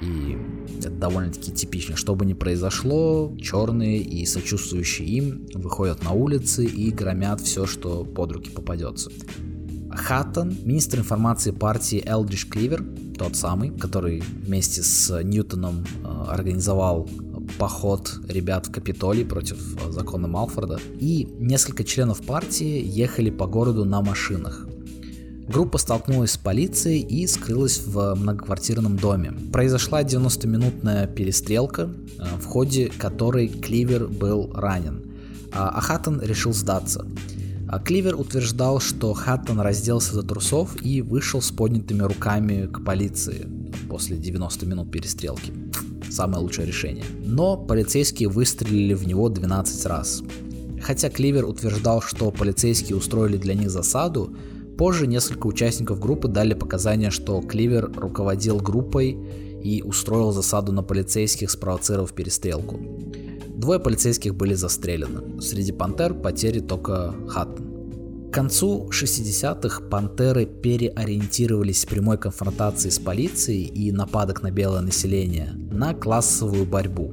и 0.00 0.38
это 0.78 0.90
довольно-таки 0.90 1.52
типично. 1.52 1.96
Что 1.96 2.14
бы 2.14 2.24
ни 2.24 2.32
произошло, 2.32 3.34
черные 3.40 3.98
и 3.98 4.24
сочувствующие 4.26 5.08
им 5.08 5.46
выходят 5.54 6.02
на 6.02 6.12
улицы 6.12 6.64
и 6.64 6.90
громят 6.90 7.40
все, 7.40 7.66
что 7.66 8.04
под 8.04 8.32
руки 8.32 8.50
попадется. 8.50 9.10
Хаттон, 9.90 10.56
министр 10.64 11.00
информации 11.00 11.50
партии 11.50 12.02
Элдриш 12.06 12.46
Кливер, 12.46 12.84
тот 13.18 13.36
самый, 13.36 13.70
который 13.70 14.22
вместе 14.44 14.82
с 14.82 15.22
Ньютоном 15.22 15.84
э, 16.04 16.24
организовал 16.28 17.08
поход 17.58 18.20
ребят 18.28 18.66
в 18.66 18.72
Капитолий 18.72 19.24
против 19.24 19.58
э, 19.58 19.90
закона 19.90 20.28
Малфорда, 20.28 20.78
и 21.00 21.28
несколько 21.38 21.82
членов 21.84 22.22
партии 22.22 22.82
ехали 22.86 23.30
по 23.30 23.46
городу 23.46 23.84
на 23.84 24.00
машинах. 24.00 24.66
Группа 25.50 25.78
столкнулась 25.78 26.32
с 26.32 26.36
полицией 26.36 27.00
и 27.00 27.26
скрылась 27.26 27.82
в 27.84 28.14
многоквартирном 28.14 28.96
доме. 28.96 29.32
Произошла 29.52 30.04
90-минутная 30.04 31.08
перестрелка, 31.08 31.90
э, 32.18 32.24
в 32.40 32.44
ходе 32.44 32.86
которой 32.86 33.48
Кливер 33.48 34.06
был 34.06 34.52
ранен, 34.54 35.10
а 35.52 35.80
Хаттон 35.80 36.20
решил 36.22 36.52
сдаться. 36.52 37.04
А 37.68 37.80
Кливер 37.80 38.14
утверждал, 38.14 38.78
что 38.78 39.12
Хаттон 39.12 39.60
разделся 39.60 40.14
до 40.14 40.22
трусов 40.22 40.80
и 40.82 41.02
вышел 41.02 41.42
с 41.42 41.50
поднятыми 41.50 42.02
руками 42.04 42.68
к 42.72 42.84
полиции 42.84 43.48
после 43.88 44.18
90 44.18 44.66
минут 44.66 44.92
перестрелки. 44.92 45.52
Самое 46.08 46.42
лучшее 46.42 46.68
решение. 46.68 47.04
Но 47.24 47.56
полицейские 47.56 48.28
выстрелили 48.28 48.94
в 48.94 49.04
него 49.04 49.28
12 49.28 49.86
раз. 49.86 50.22
Хотя 50.80 51.10
Кливер 51.10 51.44
утверждал, 51.44 52.02
что 52.02 52.30
полицейские 52.30 52.96
устроили 52.96 53.36
для 53.36 53.54
них 53.54 53.68
засаду, 53.68 54.32
Позже 54.80 55.06
несколько 55.06 55.46
участников 55.46 56.00
группы 56.00 56.26
дали 56.26 56.54
показания, 56.54 57.10
что 57.10 57.42
Кливер 57.42 57.92
руководил 57.94 58.56
группой 58.56 59.10
и 59.62 59.82
устроил 59.82 60.32
засаду 60.32 60.72
на 60.72 60.82
полицейских, 60.82 61.50
спровоцировав 61.50 62.14
перестрелку. 62.14 62.80
Двое 63.46 63.78
полицейских 63.78 64.34
были 64.34 64.54
застрелены. 64.54 65.38
Среди 65.42 65.72
пантер 65.72 66.14
потери 66.14 66.60
только 66.60 67.14
Хаттон. 67.28 68.30
К 68.30 68.32
концу 68.32 68.88
60-х 68.90 69.82
пантеры 69.82 70.46
переориентировались 70.46 71.82
с 71.82 71.84
прямой 71.84 72.16
конфронтации 72.16 72.88
с 72.88 72.98
полицией 72.98 73.64
и 73.64 73.92
нападок 73.92 74.42
на 74.42 74.50
белое 74.50 74.80
население 74.80 75.52
на 75.70 75.92
классовую 75.92 76.64
борьбу. 76.64 77.12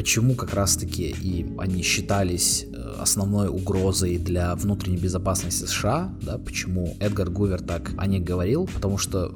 Почему 0.00 0.34
как 0.34 0.54
раз 0.54 0.76
таки 0.76 1.10
и 1.10 1.46
они 1.58 1.82
считались 1.82 2.64
основной 2.98 3.48
угрозой 3.48 4.16
для 4.16 4.56
внутренней 4.56 4.96
безопасности 4.96 5.66
США, 5.66 6.10
да, 6.22 6.38
почему 6.38 6.96
Эдгар 7.00 7.28
Гувер 7.28 7.60
так 7.60 7.92
о 7.98 8.06
них 8.06 8.24
говорил, 8.24 8.66
потому 8.72 8.96
что 8.96 9.34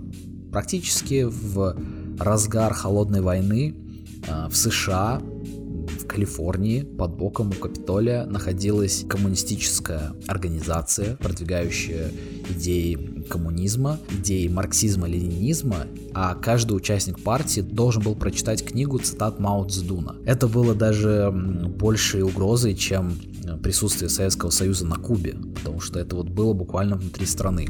практически 0.50 1.24
в 1.24 1.76
разгар 2.18 2.72
холодной 2.72 3.20
войны 3.20 3.74
э, 4.26 4.48
в 4.48 4.56
США 4.56 5.20
в 5.20 6.06
Калифорнии 6.06 6.80
под 6.80 7.14
боком 7.14 7.50
у 7.50 7.60
Капитолия 7.60 8.24
находилась 8.24 9.04
коммунистическая 9.06 10.14
организация, 10.26 11.16
продвигающая 11.16 12.10
идеи 12.48 12.94
коммунизма, 13.28 13.98
идеи 14.10 14.48
марксизма-ленинизма, 14.48 15.86
а 16.12 16.34
каждый 16.34 16.76
участник 16.76 17.20
партии 17.20 17.60
должен 17.60 18.02
был 18.02 18.14
прочитать 18.14 18.64
книгу 18.64 18.98
цитат 18.98 19.40
Мао 19.40 19.66
Цзэдуна. 19.66 20.16
Это 20.24 20.46
было 20.48 20.74
даже 20.74 21.30
большей 21.32 22.22
угрозой, 22.22 22.74
чем 22.74 23.16
присутствие 23.62 24.08
Советского 24.08 24.50
Союза 24.50 24.86
на 24.86 24.96
Кубе, 24.96 25.36
потому 25.54 25.80
что 25.80 25.98
это 25.98 26.16
вот 26.16 26.28
было 26.28 26.52
буквально 26.52 26.96
внутри 26.96 27.26
страны. 27.26 27.68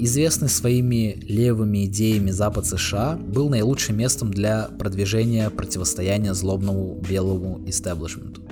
Известный 0.00 0.48
своими 0.48 1.18
левыми 1.26 1.86
идеями 1.86 2.30
Запад 2.30 2.66
США 2.66 3.16
был 3.16 3.48
наилучшим 3.48 3.96
местом 3.96 4.30
для 4.30 4.68
продвижения 4.78 5.50
противостояния 5.50 6.34
злобному 6.34 7.00
белому 7.08 7.60
истеблишменту. 7.66 8.42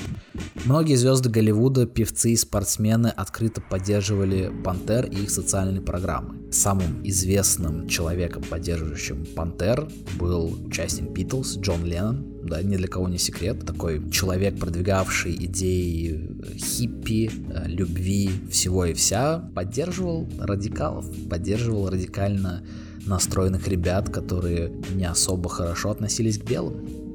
Многие 0.67 0.97
звезды 0.97 1.31
Голливуда, 1.31 1.87
певцы 1.87 2.33
и 2.33 2.37
спортсмены 2.37 3.07
открыто 3.07 3.61
поддерживали 3.61 4.53
Пантер 4.65 5.07
и 5.07 5.23
их 5.23 5.31
социальные 5.31 5.81
программы. 5.81 6.51
Самым 6.51 7.07
известным 7.07 7.87
человеком, 7.87 8.43
поддерживающим 8.43 9.25
Пантер, 9.37 9.89
был 10.19 10.59
участник 10.67 11.09
Битлз 11.11 11.59
Джон 11.59 11.85
Леннон, 11.85 12.27
да, 12.43 12.61
ни 12.63 12.75
для 12.75 12.89
кого 12.89 13.09
не 13.09 13.19
секрет. 13.19 13.65
Такой 13.65 14.11
человек, 14.11 14.59
продвигавший 14.59 15.37
идеи 15.37 16.37
хиппи, 16.57 17.31
э, 17.31 17.69
любви, 17.69 18.31
всего 18.51 18.87
и 18.87 18.93
вся, 18.93 19.49
поддерживал 19.55 20.29
радикалов, 20.37 21.07
поддерживал 21.31 21.91
радикально 21.91 22.65
настроенных 23.07 23.69
ребят, 23.69 24.11
которые 24.11 24.73
не 24.97 25.05
особо 25.05 25.49
хорошо 25.49 25.91
относились 25.91 26.39
к 26.39 26.45
белым. 26.45 27.06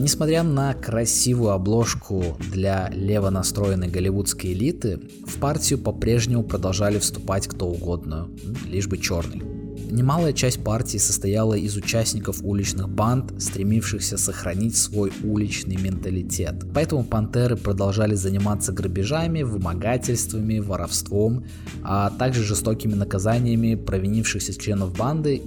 Несмотря 0.00 0.42
на 0.42 0.72
красивую 0.72 1.50
обложку 1.50 2.38
для 2.50 2.88
лево 2.88 3.28
настроенной 3.28 3.88
голливудской 3.88 4.54
элиты, 4.54 4.98
в 5.26 5.38
партию 5.38 5.78
по-прежнему 5.78 6.42
продолжали 6.42 6.98
вступать 6.98 7.46
кто 7.46 7.66
угодно, 7.66 8.30
лишь 8.66 8.88
бы 8.88 8.96
черный. 8.96 9.42
Немалая 9.90 10.32
часть 10.32 10.64
партии 10.64 10.96
состояла 10.96 11.52
из 11.52 11.76
участников 11.76 12.38
уличных 12.42 12.88
банд, 12.88 13.42
стремившихся 13.42 14.16
сохранить 14.16 14.74
свой 14.74 15.12
уличный 15.22 15.76
менталитет. 15.76 16.64
Поэтому 16.72 17.04
пантеры 17.04 17.56
продолжали 17.56 18.14
заниматься 18.14 18.72
грабежами, 18.72 19.42
вымогательствами, 19.42 20.60
воровством, 20.60 21.44
а 21.82 22.08
также 22.08 22.42
жестокими 22.42 22.94
наказаниями 22.94 23.74
провинившихся 23.74 24.58
членов 24.58 24.96
банды 24.96 25.42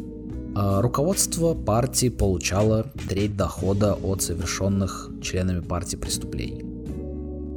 руководство 0.56 1.54
партии 1.54 2.10
получало 2.10 2.92
треть 3.10 3.36
дохода 3.36 3.96
от 3.96 4.22
совершенных 4.22 5.10
членами 5.22 5.62
партии 5.62 5.96
преступлений. 5.96 6.64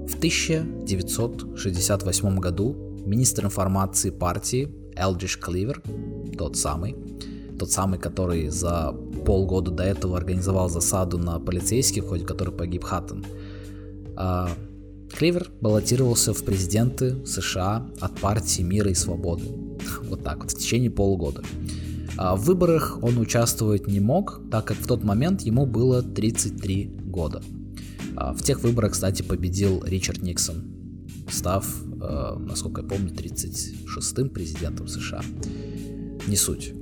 В 0.06 0.16
1968 0.16 2.38
году 2.38 2.74
министр 3.04 3.46
информации 3.46 4.10
партии 4.10 4.72
Элджиш 4.96 5.38
Кливер 5.38 5.82
тот 6.38 6.56
самый, 6.56 6.96
тот 7.58 7.70
самый, 7.70 7.98
который 7.98 8.48
за 8.48 8.94
полгода 9.24 9.70
до 9.70 9.82
этого 9.82 10.16
организовал 10.16 10.68
засаду 10.68 11.18
на 11.18 11.38
полицейских, 11.38 12.04
в 12.04 12.08
ходе 12.08 12.24
которой 12.24 12.52
погиб 12.52 12.84
Хаттон. 12.84 13.24
А, 14.16 14.48
Кливер 15.12 15.50
баллотировался 15.60 16.32
в 16.32 16.42
президенты 16.44 17.26
США 17.26 17.86
от 18.00 18.18
партии 18.20 18.62
мира 18.62 18.90
и 18.90 18.94
свободы. 18.94 19.44
Вот 20.08 20.22
так 20.22 20.42
вот, 20.42 20.52
в 20.52 20.58
течение 20.58 20.90
полугода. 20.90 21.42
А 22.16 22.36
в 22.36 22.44
выборах 22.44 22.98
он 23.02 23.18
участвовать 23.18 23.86
не 23.86 24.00
мог, 24.00 24.40
так 24.50 24.66
как 24.66 24.76
в 24.78 24.86
тот 24.86 25.04
момент 25.04 25.42
ему 25.42 25.66
было 25.66 26.02
33 26.02 26.86
года. 27.04 27.42
А 28.16 28.32
в 28.32 28.42
тех 28.42 28.62
выборах, 28.62 28.92
кстати, 28.92 29.22
победил 29.22 29.84
Ричард 29.84 30.22
Никсон, 30.22 30.64
став, 31.30 31.66
э, 32.00 32.36
насколько 32.38 32.80
я 32.80 32.88
помню, 32.88 33.12
36-м 33.12 34.30
президентом 34.30 34.88
США 34.88 35.22
не 36.26 36.36
суть. 36.36 36.72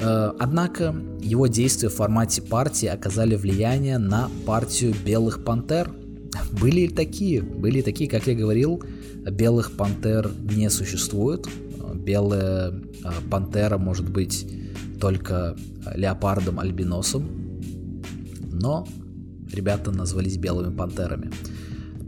Э, 0.00 0.32
однако 0.38 0.94
его 1.20 1.46
действия 1.46 1.90
в 1.90 1.94
формате 1.94 2.40
партии 2.40 2.88
оказали 2.88 3.36
влияние 3.36 3.98
на 3.98 4.30
партию 4.46 4.94
Белых 5.04 5.44
Пантер. 5.44 5.92
Были 6.60 6.88
такие, 6.88 7.42
были 7.42 7.82
такие, 7.82 8.08
как 8.08 8.26
я 8.26 8.34
говорил, 8.34 8.82
Белых 9.30 9.72
Пантер 9.72 10.30
не 10.50 10.70
существует. 10.70 11.46
Белая 12.04 12.70
э, 12.70 13.10
Пантера 13.30 13.78
может 13.78 14.08
быть 14.08 14.46
только 15.00 15.56
леопардом-альбиносом, 15.94 17.24
но 18.52 18.86
ребята 19.52 19.90
назвались 19.90 20.36
Белыми 20.36 20.74
Пантерами. 20.74 21.30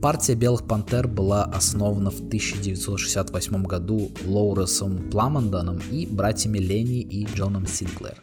Партия 0.01 0.35
Белых 0.35 0.67
Пантер 0.67 1.09
была 1.09 1.45
основана 1.45 2.11
в 2.11 2.19
1968 2.19 3.63
году 3.65 4.11
Лоуресом 4.27 5.11
Пламондоном 5.11 5.81
и 5.91 6.07
братьями 6.07 6.59
Ленни 6.59 7.01
и 7.01 7.25
Джоном 7.25 7.67
Синклер. 7.67 8.23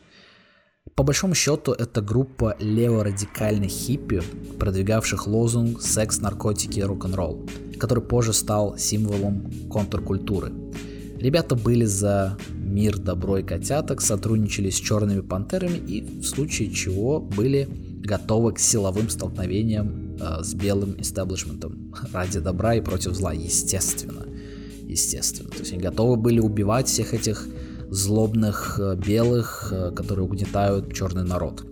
По 0.95 1.03
большому 1.03 1.33
счету, 1.33 1.71
это 1.71 2.01
группа 2.01 2.55
леворадикальных 2.59 3.71
хиппи, 3.71 4.21
продвигавших 4.59 5.25
лозунг 5.25 5.81
«секс, 5.81 6.19
наркотики, 6.19 6.79
рок-н-ролл», 6.81 7.47
который 7.79 8.03
позже 8.03 8.33
стал 8.33 8.77
символом 8.77 9.51
контркультуры. 9.69 10.51
Ребята 11.21 11.55
были 11.55 11.85
за 11.85 12.35
мир, 12.51 12.97
добро 12.97 13.37
и 13.37 13.43
котяток, 13.43 14.01
сотрудничали 14.01 14.71
с 14.71 14.75
черными 14.75 15.21
пантерами 15.21 15.77
и 15.77 16.01
в 16.01 16.23
случае 16.23 16.71
чего 16.71 17.19
были 17.19 17.69
готовы 18.03 18.53
к 18.53 18.59
силовым 18.59 19.07
столкновениям 19.07 20.17
э, 20.19 20.43
с 20.43 20.55
белым 20.55 20.99
истеблишментом 20.99 21.93
ради 22.11 22.39
добра 22.39 22.73
и 22.73 22.81
против 22.81 23.13
зла, 23.13 23.33
естественно. 23.33 24.25
Естественно. 24.87 25.51
То 25.51 25.59
есть 25.59 25.71
они 25.73 25.81
готовы 25.81 26.15
были 26.15 26.39
убивать 26.39 26.87
всех 26.87 27.13
этих 27.13 27.47
злобных 27.91 28.79
э, 28.81 28.95
белых, 28.95 29.71
э, 29.71 29.91
которые 29.91 30.25
угнетают 30.25 30.91
черный 30.91 31.23
народ. 31.23 31.63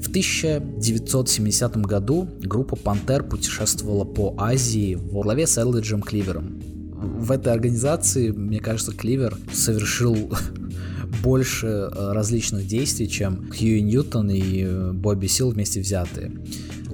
В 0.00 0.08
1970 0.08 1.76
году 1.78 2.28
группа 2.40 2.76
Пантер 2.76 3.24
путешествовала 3.24 4.04
по 4.04 4.36
Азии 4.38 4.94
во 4.94 5.22
главе 5.22 5.48
с 5.48 5.58
Элриджем 5.58 6.00
Кливером. 6.00 6.62
В 7.00 7.30
этой 7.30 7.52
организации, 7.52 8.30
мне 8.30 8.58
кажется, 8.58 8.92
Кливер 8.92 9.36
совершил 9.52 10.16
больше 11.22 11.66
э, 11.66 12.12
различных 12.12 12.66
действий, 12.66 13.08
чем 13.08 13.48
Хьюи 13.50 13.80
Ньютон 13.80 14.30
и 14.30 14.64
э, 14.64 14.92
Бобби 14.92 15.28
Сил 15.28 15.50
вместе 15.50 15.80
взятые. 15.80 16.32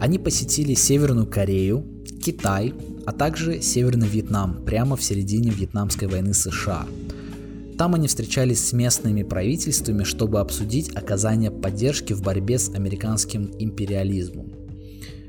Они 0.00 0.18
посетили 0.18 0.74
Северную 0.74 1.26
Корею, 1.26 1.84
Китай, 2.22 2.74
а 3.07 3.12
также 3.12 3.62
Северный 3.62 4.09
Вьетнам 4.09 4.64
прямо 4.64 4.96
в 4.96 5.02
середине 5.02 5.50
Вьетнамской 5.50 6.09
войны 6.09 6.34
США. 6.34 6.86
Там 7.78 7.94
они 7.94 8.07
встречались 8.07 8.62
с 8.64 8.72
местными 8.72 9.22
правительствами, 9.22 10.05
чтобы 10.05 10.40
обсудить 10.40 10.94
оказание 10.94 11.50
поддержки 11.50 12.12
в 12.12 12.22
борьбе 12.22 12.59
с 12.59 12.68
американским 12.68 13.50
империализмом. 13.59 14.53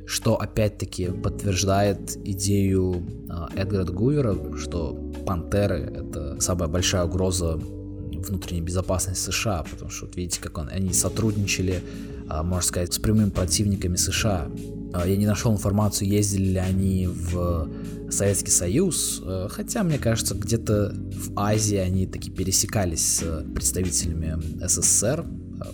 Что 0.06 0.40
опять-таки 0.40 1.08
подтверждает 1.10 2.18
идею 2.26 3.04
э, 3.30 3.60
Эдгара 3.60 3.86
Гувера, 3.86 4.58
что 4.58 4.94
пантеры 5.26 5.80
это 5.80 6.40
самая 6.40 6.68
большая 6.68 7.06
угроза 7.06 7.56
внутренней 7.58 8.62
безопасности 8.62 9.32
США, 9.32 9.66
потому 9.70 9.90
что 9.90 10.06
вот 10.06 10.16
видите, 10.16 10.42
как 10.42 10.58
он, 10.58 10.70
они 10.70 10.94
сотрудничали 10.94 11.82
а, 12.28 12.44
можно 12.44 12.64
сказать, 12.64 12.94
с 12.94 13.00
прямыми 13.00 13.30
противниками 13.30 13.96
США. 13.96 14.50
А, 14.94 15.08
я 15.08 15.16
не 15.16 15.28
нашел 15.28 15.54
информацию, 15.54 16.10
ездили 16.10 16.54
ли 16.54 16.58
они 16.58 17.08
в 17.08 17.70
Советский 18.10 18.52
Союз, 18.52 19.22
а, 19.24 19.48
хотя, 19.50 19.84
мне 19.84 20.00
кажется, 20.00 20.34
где-то 20.34 20.96
в 20.96 21.38
Азии 21.40 21.78
они 21.78 22.08
таки 22.08 22.32
пересекались 22.32 23.18
с 23.18 23.46
представителями 23.54 24.40
СССР, 24.66 25.24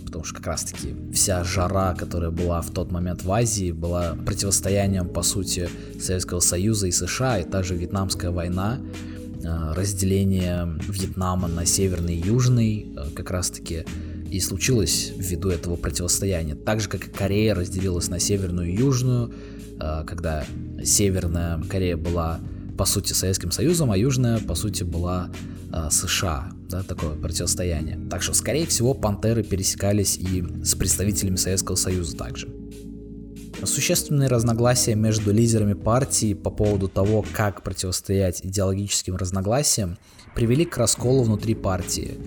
потому 0.04 0.24
что 0.24 0.36
как 0.36 0.46
раз-таки 0.46 0.94
вся 1.12 1.44
жара, 1.44 1.94
которая 1.94 2.30
была 2.30 2.60
в 2.60 2.70
тот 2.70 2.90
момент 2.90 3.24
в 3.24 3.32
Азии, 3.32 3.72
была 3.72 4.14
противостоянием, 4.14 5.08
по 5.08 5.22
сути, 5.22 5.68
Советского 6.00 6.40
Союза 6.40 6.88
и 6.88 6.92
США, 6.92 7.38
и 7.38 7.44
также 7.44 7.74
Вьетнамская 7.74 8.30
война, 8.30 8.78
разделение 9.42 10.78
Вьетнама 10.88 11.48
на 11.48 11.66
северный 11.66 12.14
и 12.14 12.26
южный, 12.26 12.94
как 13.14 13.30
раз-таки 13.30 13.84
и 14.32 14.40
случилось 14.40 15.12
ввиду 15.14 15.50
этого 15.50 15.76
противостояния. 15.76 16.54
Так 16.54 16.80
же, 16.80 16.88
как 16.88 17.06
и 17.06 17.10
Корея 17.10 17.54
разделилась 17.54 18.08
на 18.08 18.18
северную 18.18 18.70
и 18.70 18.76
южную, 18.76 19.30
а, 19.78 20.04
когда 20.04 20.44
Северная 20.82 21.62
Корея 21.64 21.98
была 21.98 22.40
по 22.76 22.84
сути 22.84 23.12
Советским 23.12 23.50
Союзом, 23.50 23.90
а 23.90 23.96
Южная 23.96 24.38
по 24.38 24.54
сути 24.54 24.82
была 24.82 25.30
а, 25.72 25.90
США, 25.90 26.50
да, 26.68 26.82
такое 26.82 27.14
противостояние. 27.14 27.98
Так 28.10 28.22
что, 28.22 28.34
скорее 28.34 28.66
всего, 28.66 28.94
пантеры 28.94 29.42
пересекались 29.42 30.16
и 30.16 30.44
с 30.64 30.74
представителями 30.74 31.36
Советского 31.36 31.76
Союза 31.76 32.16
также. 32.16 32.48
Существенные 33.64 34.28
разногласия 34.28 34.94
между 34.94 35.32
лидерами 35.32 35.74
партии 35.74 36.34
по 36.34 36.50
поводу 36.50 36.88
того, 36.88 37.24
как 37.32 37.62
противостоять 37.62 38.44
идеологическим 38.44 39.16
разногласиям, 39.16 39.98
привели 40.34 40.64
к 40.64 40.76
расколу 40.76 41.22
внутри 41.22 41.54
партии. 41.54 42.18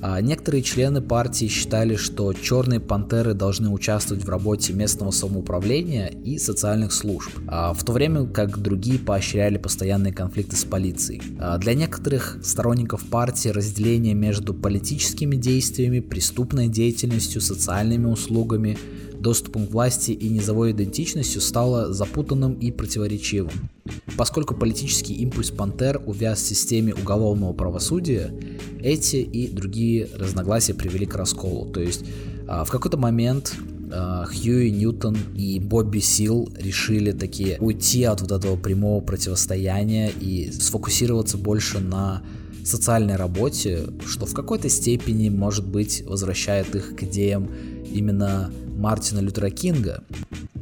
А 0.00 0.20
некоторые 0.20 0.62
члены 0.62 1.00
партии 1.00 1.46
считали, 1.46 1.96
что 1.96 2.32
черные 2.32 2.80
пантеры 2.80 3.34
должны 3.34 3.70
участвовать 3.70 4.24
в 4.24 4.28
работе 4.28 4.72
местного 4.72 5.10
самоуправления 5.10 6.06
и 6.06 6.38
социальных 6.38 6.92
служб, 6.92 7.30
а 7.46 7.72
в 7.72 7.84
то 7.84 7.92
время 7.92 8.26
как 8.26 8.58
другие 8.58 8.98
поощряли 8.98 9.58
постоянные 9.58 10.12
конфликты 10.12 10.56
с 10.56 10.64
полицией. 10.64 11.22
А 11.38 11.58
для 11.58 11.74
некоторых 11.74 12.38
сторонников 12.42 13.04
партии 13.04 13.48
разделение 13.48 14.14
между 14.14 14.54
политическими 14.54 15.36
действиями, 15.36 16.00
преступной 16.00 16.68
деятельностью, 16.68 17.40
социальными 17.40 18.06
услугами, 18.06 18.78
доступом 19.20 19.66
к 19.66 19.70
власти 19.70 20.12
и 20.12 20.28
низовой 20.28 20.72
идентичностью 20.72 21.40
стало 21.40 21.92
запутанным 21.92 22.54
и 22.54 22.70
противоречивым. 22.70 23.70
Поскольку 24.16 24.54
политический 24.54 25.14
импульс 25.14 25.50
Пантер 25.50 26.02
увяз 26.06 26.40
в 26.40 26.46
системе 26.46 26.94
уголовного 26.94 27.52
правосудия, 27.52 28.32
эти 28.80 29.16
и 29.16 29.48
другие 29.48 30.08
разногласия 30.14 30.74
привели 30.74 31.06
к 31.06 31.14
расколу. 31.14 31.66
То 31.66 31.80
есть 31.80 32.04
а, 32.46 32.64
в 32.64 32.70
какой-то 32.70 32.96
момент 32.96 33.54
а, 33.92 34.26
Хьюи 34.26 34.70
Ньютон 34.70 35.16
и 35.34 35.58
Бобби 35.60 36.00
Сил 36.00 36.50
решили 36.56 37.12
такие 37.12 37.58
уйти 37.58 38.04
от 38.04 38.20
вот 38.20 38.32
этого 38.32 38.56
прямого 38.56 39.00
противостояния 39.00 40.10
и 40.20 40.50
сфокусироваться 40.52 41.38
больше 41.38 41.78
на 41.80 42.22
социальной 42.64 43.16
работе, 43.16 43.86
что 44.06 44.26
в 44.26 44.34
какой-то 44.34 44.68
степени, 44.68 45.28
может 45.30 45.66
быть, 45.66 46.04
возвращает 46.06 46.74
их 46.74 46.96
к 46.96 47.02
идеям 47.04 47.50
именно 47.90 48.52
Мартина 48.78 49.18
Лютера 49.20 49.50
Кинга. 49.50 50.04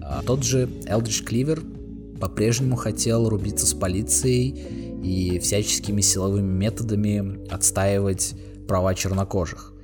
А 0.01 0.23
тот 0.23 0.43
же 0.43 0.69
Элдридж 0.87 1.23
Кливер 1.23 1.63
по-прежнему 2.21 2.77
хотел 2.77 3.29
рубиться 3.29 3.67
с 3.67 3.75
полицией 3.75 4.59
и 5.03 5.39
всяческими 5.39 6.01
силовыми 6.01 6.51
методами 6.51 7.47
отстаивать 7.51 8.35
права 8.67 8.95
чернокожих. 8.95 9.75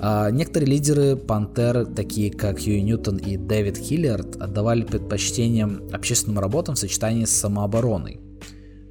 А 0.00 0.30
некоторые 0.30 0.70
лидеры 0.70 1.16
Пантер, 1.16 1.86
такие 1.86 2.30
как 2.30 2.58
Хьюи 2.58 2.80
Ньютон 2.82 3.16
и 3.16 3.36
Дэвид 3.36 3.78
Хиллиард, 3.78 4.36
отдавали 4.36 4.82
предпочтением 4.82 5.82
общественным 5.92 6.38
работам 6.38 6.74
в 6.74 6.78
сочетании 6.78 7.24
с 7.24 7.30
самообороной. 7.30 8.20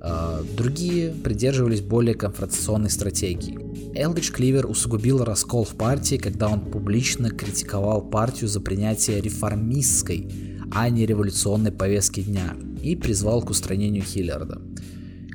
А, 0.06 0.44
другие 0.58 1.12
придерживались 1.12 1.80
более 1.80 2.14
конфронтационной 2.14 2.90
стратегии. 2.90 3.58
Элдридж 3.98 4.34
Кливер 4.34 4.66
усугубил 4.66 5.24
раскол 5.24 5.64
в 5.64 5.76
партии, 5.76 6.18
когда 6.18 6.50
он 6.50 6.60
публично 6.60 7.30
критиковал 7.30 8.02
партию 8.02 8.50
за 8.50 8.60
принятие 8.60 9.22
реформистской, 9.22 10.30
а 10.74 10.90
не 10.90 11.06
революционной 11.06 11.72
повестки 11.72 12.22
дня 12.22 12.54
и 12.82 12.98
призвал 12.98 13.44
к 13.44 13.50
устранению 13.50 14.04
Хиллиарда. 14.04 14.62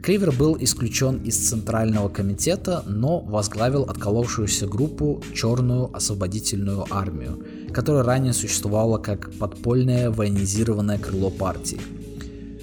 Кливер 0.03 0.33
был 0.33 0.57
исключен 0.61 1.17
из 1.23 1.37
Центрального 1.37 2.11
комитета, 2.11 2.85
но 2.87 3.21
возглавил 3.21 3.85
отколовшуюся 3.85 4.67
группу 4.67 5.23
Черную 5.35 5.95
освободительную 5.97 6.85
армию, 6.91 7.43
которая 7.73 8.05
ранее 8.05 8.35
существовала 8.35 8.99
как 8.99 9.33
подпольное 9.39 10.11
военизированное 10.11 10.99
крыло 10.99 11.31
партии– 11.31 11.81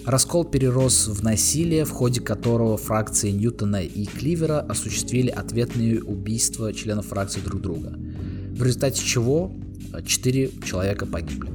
Раскол 0.06 0.46
перерос 0.46 1.08
в 1.08 1.24
насилие, 1.24 1.84
в 1.84 1.90
ходе 1.90 2.22
которого 2.22 2.78
фракции 2.78 3.32
Ньютона 3.32 3.82
и 3.82 4.06
Кливера 4.06 4.60
осуществили 4.60 5.32
ответные 5.32 6.04
убийства 6.04 6.72
членов 6.74 7.08
фракции 7.08 7.40
друг 7.40 7.60
друга, 7.60 7.98
в 8.52 8.62
результате 8.62 9.04
чего 9.04 9.52
э, 9.94 10.04
четыре 10.04 10.52
человека 10.64 11.08
погибли. 11.08 11.50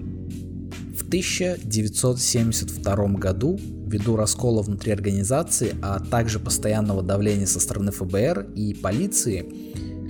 В 0.97 1.07
1972 1.07 3.07
году, 3.11 3.57
ввиду 3.87 4.17
раскола 4.17 4.63
внутри 4.63 4.91
организации, 4.91 5.77
а 5.81 6.01
также 6.01 6.41
постоянного 6.41 7.05
давления 7.05 7.47
со 7.47 7.61
стороны 7.61 7.93
ФБР 7.93 8.49
и 8.57 8.75
полиции, 8.75 9.47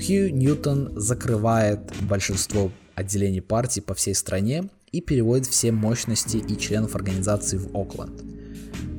Хью 0.01 0.35
Ньютон 0.35 0.99
закрывает 0.99 1.81
большинство 2.09 2.73
отделений 2.95 3.43
партии 3.43 3.81
по 3.81 3.93
всей 3.93 4.15
стране 4.15 4.71
и 4.93 5.01
переводит 5.01 5.47
все 5.47 5.73
мощности 5.73 6.37
и 6.37 6.59
членов 6.59 6.95
организации 6.95 7.59
в 7.59 7.77
Окленд. 7.77 8.23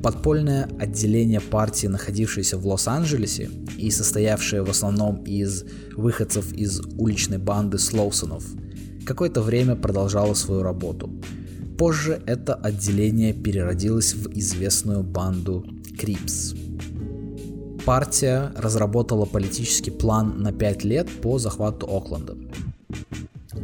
Подпольное 0.02 0.68
отделение 0.80 1.40
партии, 1.40 1.86
находившееся 1.86 2.58
в 2.58 2.66
Лос-Анджелесе 2.66 3.50
и 3.76 3.90
состоявшее 3.90 4.62
в 4.62 4.70
основном 4.70 5.22
из 5.24 5.64
выходцев 5.96 6.52
из 6.52 6.80
уличной 6.98 7.38
банды 7.38 7.78
Слоусонов, 7.78 8.44
какое-то 9.06 9.42
время 9.42 9.76
продолжало 9.76 10.34
свою 10.34 10.62
работу. 10.62 11.10
Позже 11.78 12.20
это 12.26 12.54
отделение 12.54 13.32
переродилось 13.32 14.14
в 14.14 14.30
известную 14.36 15.02
банду 15.02 15.64
Крипс. 15.98 16.54
Партия 17.84 18.52
разработала 18.56 19.24
политический 19.24 19.90
план 19.90 20.40
на 20.42 20.52
5 20.52 20.84
лет 20.84 21.08
по 21.20 21.38
захвату 21.38 21.86
Окленда. 21.86 22.36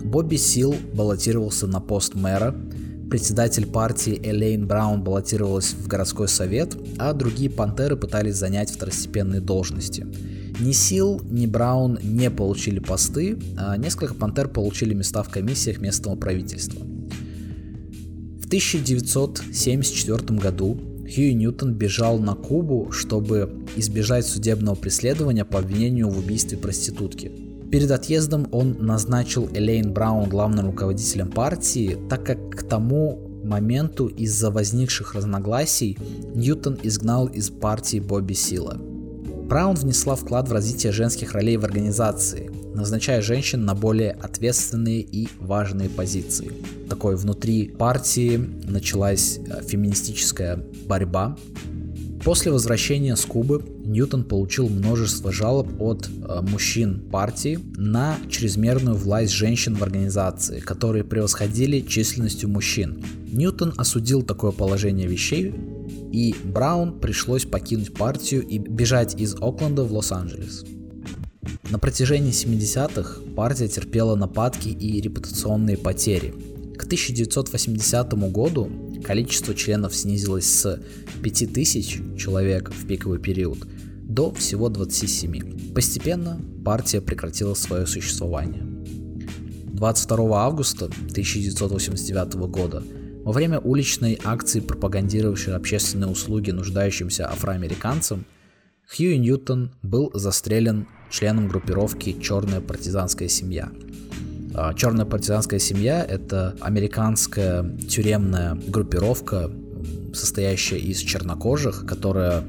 Бобби 0.04 0.36
Сил 0.36 0.74
баллотировался 0.94 1.66
на 1.66 1.80
пост 1.80 2.14
мэра, 2.14 2.54
председатель 3.10 3.66
партии 3.66 4.20
Элейн 4.22 4.66
Браун 4.66 5.02
баллотировалась 5.02 5.72
в 5.72 5.86
городской 5.86 6.28
совет, 6.28 6.76
а 6.98 7.12
другие 7.12 7.50
пантеры 7.50 7.96
пытались 7.96 8.36
занять 8.36 8.70
второстепенные 8.70 9.40
должности. 9.40 10.06
Ни 10.60 10.72
Сил, 10.72 11.20
ни 11.24 11.46
Браун 11.46 11.98
не 12.02 12.30
получили 12.30 12.80
посты, 12.80 13.38
а 13.56 13.76
несколько 13.76 14.14
пантер 14.14 14.48
получили 14.48 14.92
места 14.94 15.22
в 15.22 15.28
комиссиях 15.28 15.78
местного 15.78 16.16
правительства. 16.16 16.80
В 16.80 18.46
1974 18.46 20.38
году 20.38 20.80
Хьюи 21.04 21.32
Ньютон 21.32 21.74
бежал 21.74 22.18
на 22.18 22.34
Кубу, 22.34 22.90
чтобы 22.92 23.64
избежать 23.76 24.26
судебного 24.26 24.74
преследования 24.74 25.44
по 25.44 25.58
обвинению 25.58 26.08
в 26.10 26.18
убийстве 26.18 26.58
проститутки. 26.58 27.47
Перед 27.70 27.90
отъездом 27.90 28.48
он 28.50 28.76
назначил 28.78 29.48
Элейн 29.52 29.92
Браун 29.92 30.28
главным 30.28 30.66
руководителем 30.66 31.30
партии, 31.30 31.98
так 32.08 32.24
как 32.24 32.50
к 32.50 32.62
тому 32.62 33.28
моменту 33.44 34.06
из-за 34.06 34.50
возникших 34.50 35.14
разногласий 35.14 35.98
Ньютон 36.34 36.78
изгнал 36.82 37.26
из 37.26 37.50
партии 37.50 38.00
Бобби 38.00 38.32
Сила. 38.32 38.78
Браун 39.48 39.76
внесла 39.76 40.16
вклад 40.16 40.48
в 40.48 40.52
развитие 40.52 40.92
женских 40.92 41.32
ролей 41.32 41.56
в 41.56 41.64
организации, 41.64 42.50
назначая 42.74 43.20
женщин 43.22 43.64
на 43.64 43.74
более 43.74 44.12
ответственные 44.12 45.00
и 45.00 45.28
важные 45.38 45.90
позиции. 45.90 46.52
Такой 46.88 47.16
внутри 47.16 47.68
партии 47.68 48.36
началась 48.64 49.38
э, 49.38 49.62
феминистическая 49.62 50.62
борьба, 50.86 51.36
После 52.24 52.50
возвращения 52.50 53.16
с 53.16 53.24
Кубы 53.24 53.64
Ньютон 53.84 54.24
получил 54.24 54.68
множество 54.68 55.32
жалоб 55.32 55.68
от 55.80 56.08
э, 56.08 56.40
мужчин 56.42 57.00
партии 57.10 57.58
на 57.76 58.16
чрезмерную 58.28 58.96
власть 58.96 59.32
женщин 59.32 59.74
в 59.74 59.82
организации, 59.82 60.60
которые 60.60 61.04
превосходили 61.04 61.80
численностью 61.80 62.48
мужчин. 62.48 63.02
Ньютон 63.30 63.72
осудил 63.76 64.22
такое 64.22 64.50
положение 64.50 65.06
вещей, 65.06 65.54
и 66.12 66.34
Браун 66.44 66.98
пришлось 66.98 67.44
покинуть 67.44 67.94
партию 67.94 68.46
и 68.46 68.58
бежать 68.58 69.18
из 69.20 69.34
Окленда 69.36 69.84
в 69.84 69.92
Лос-Анджелес. 69.92 70.64
На 71.70 71.78
протяжении 71.78 72.32
70-х 72.32 73.20
партия 73.36 73.68
терпела 73.68 74.16
нападки 74.16 74.68
и 74.68 75.00
репутационные 75.00 75.76
потери. 75.76 76.34
К 76.76 76.84
1980 76.84 78.12
году 78.30 78.70
количество 79.04 79.54
членов 79.54 79.94
снизилось 79.94 80.46
с 80.46 80.80
5000 81.22 82.18
человек 82.18 82.70
в 82.70 82.86
пиковый 82.86 83.18
период 83.18 83.58
до 84.02 84.32
всего 84.32 84.68
27. 84.68 85.72
Постепенно 85.74 86.40
партия 86.64 87.00
прекратила 87.00 87.54
свое 87.54 87.86
существование. 87.86 88.62
22 89.72 90.44
августа 90.44 90.86
1989 90.86 92.34
года 92.50 92.82
во 93.24 93.32
время 93.32 93.58
уличной 93.60 94.18
акции, 94.24 94.60
пропагандировавшей 94.60 95.54
общественные 95.54 96.08
услуги 96.08 96.50
нуждающимся 96.50 97.30
афроамериканцам, 97.30 98.24
Хьюи 98.90 99.18
Ньютон 99.18 99.72
был 99.82 100.10
застрелен 100.14 100.88
членом 101.10 101.46
группировки 101.46 102.16
«Черная 102.22 102.62
партизанская 102.62 103.28
семья», 103.28 103.70
Черная 104.76 105.04
партизанская 105.04 105.58
семья— 105.58 106.04
это 106.08 106.56
американская 106.60 107.76
тюремная 107.88 108.54
группировка, 108.54 109.50
состоящая 110.12 110.78
из 110.78 110.98
чернокожих, 110.98 111.86
которая 111.86 112.44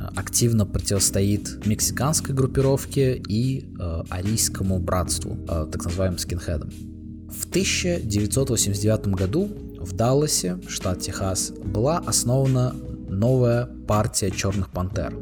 а, 0.00 0.12
активно 0.16 0.64
противостоит 0.66 1.66
мексиканской 1.66 2.34
группировке 2.34 3.16
и 3.16 3.68
э, 3.78 4.02
арийскому 4.08 4.78
братству, 4.78 5.36
э, 5.48 5.66
так 5.70 5.84
называемым 5.84 6.18
скинхедам. 6.18 6.70
В 7.30 7.46
1989 7.46 9.08
году 9.08 9.48
в 9.78 9.92
Далласе, 9.92 10.58
штат 10.68 11.00
Техас, 11.00 11.50
была 11.50 11.98
основана 11.98 12.74
новая 13.08 13.66
партия 13.86 14.30
Черных 14.30 14.70
Пантер. 14.70 15.14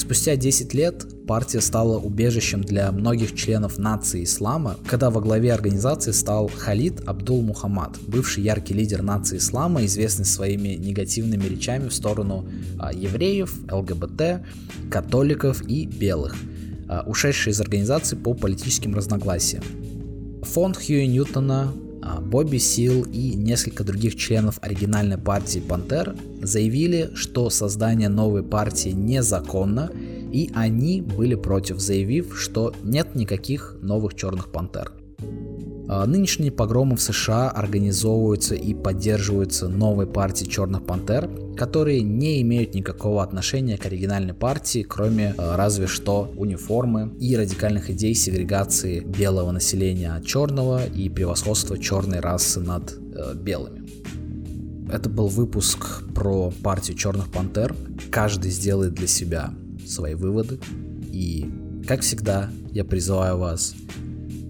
Спустя 0.00 0.34
10 0.34 0.72
лет 0.72 1.26
партия 1.26 1.60
стала 1.60 1.98
убежищем 1.98 2.62
для 2.62 2.90
многих 2.90 3.34
членов 3.34 3.76
нации 3.76 4.24
ислама, 4.24 4.78
когда 4.86 5.10
во 5.10 5.20
главе 5.20 5.52
организации 5.52 6.12
стал 6.12 6.48
Халид 6.48 7.06
Абдул 7.06 7.42
Мухаммад, 7.42 7.98
бывший 8.06 8.42
яркий 8.42 8.72
лидер 8.72 9.02
нации 9.02 9.36
ислама, 9.36 9.84
известный 9.84 10.24
своими 10.24 10.70
негативными 10.70 11.44
речами 11.44 11.88
в 11.88 11.92
сторону 11.92 12.48
а, 12.78 12.94
евреев, 12.94 13.54
ЛГБТ, 13.70 14.40
католиков 14.90 15.60
и 15.68 15.84
белых. 15.84 16.34
а, 16.88 17.04
ушедшие 17.06 17.52
из 17.52 17.60
организации 17.60 18.16
по 18.16 18.32
политическим 18.32 18.94
разногласиям. 18.94 19.62
Фонд 20.42 20.78
Хьюи 20.78 21.06
Ньютона, 21.06 21.74
Бобби 22.20 22.58
Сил 22.58 23.04
и 23.12 23.34
несколько 23.34 23.84
других 23.84 24.16
членов 24.16 24.58
оригинальной 24.62 25.18
партии 25.18 25.60
Пантер 25.60 26.16
заявили, 26.42 27.10
что 27.14 27.50
создание 27.50 28.08
новой 28.08 28.42
партии 28.42 28.90
незаконно, 28.90 29.90
и 30.32 30.50
они 30.54 31.02
были 31.02 31.34
против, 31.34 31.80
заявив, 31.80 32.38
что 32.38 32.72
нет 32.82 33.14
никаких 33.14 33.76
новых 33.82 34.14
черных 34.14 34.52
пантер. 34.52 34.92
А, 35.92 36.06
нынешние 36.06 36.52
погромы 36.52 36.94
в 36.94 37.02
США 37.02 37.50
организовываются 37.50 38.54
и 38.54 38.74
поддерживаются 38.74 39.66
новой 39.66 40.06
партией 40.06 40.48
Черных 40.48 40.86
Пантер, 40.86 41.28
которые 41.56 42.02
не 42.02 42.40
имеют 42.42 42.74
никакого 42.74 43.24
отношения 43.24 43.76
к 43.76 43.86
оригинальной 43.86 44.32
партии, 44.32 44.86
кроме 44.88 45.34
а, 45.36 45.56
разве 45.56 45.88
что 45.88 46.32
униформы 46.36 47.12
и 47.18 47.36
радикальных 47.36 47.90
идей 47.90 48.14
сегрегации 48.14 49.00
белого 49.00 49.50
населения 49.50 50.12
от 50.12 50.24
черного 50.24 50.86
и 50.86 51.08
превосходства 51.08 51.76
черной 51.76 52.20
расы 52.20 52.60
над 52.60 52.92
э, 52.92 53.34
белыми. 53.34 53.82
Это 54.92 55.10
был 55.10 55.26
выпуск 55.26 56.04
про 56.14 56.52
партию 56.62 56.96
Черных 56.96 57.32
Пантер. 57.32 57.74
Каждый 58.12 58.52
сделает 58.52 58.94
для 58.94 59.08
себя 59.08 59.52
свои 59.84 60.14
выводы. 60.14 60.60
И, 61.10 61.50
как 61.88 62.02
всегда, 62.02 62.48
я 62.70 62.84
призываю 62.84 63.38
вас 63.38 63.74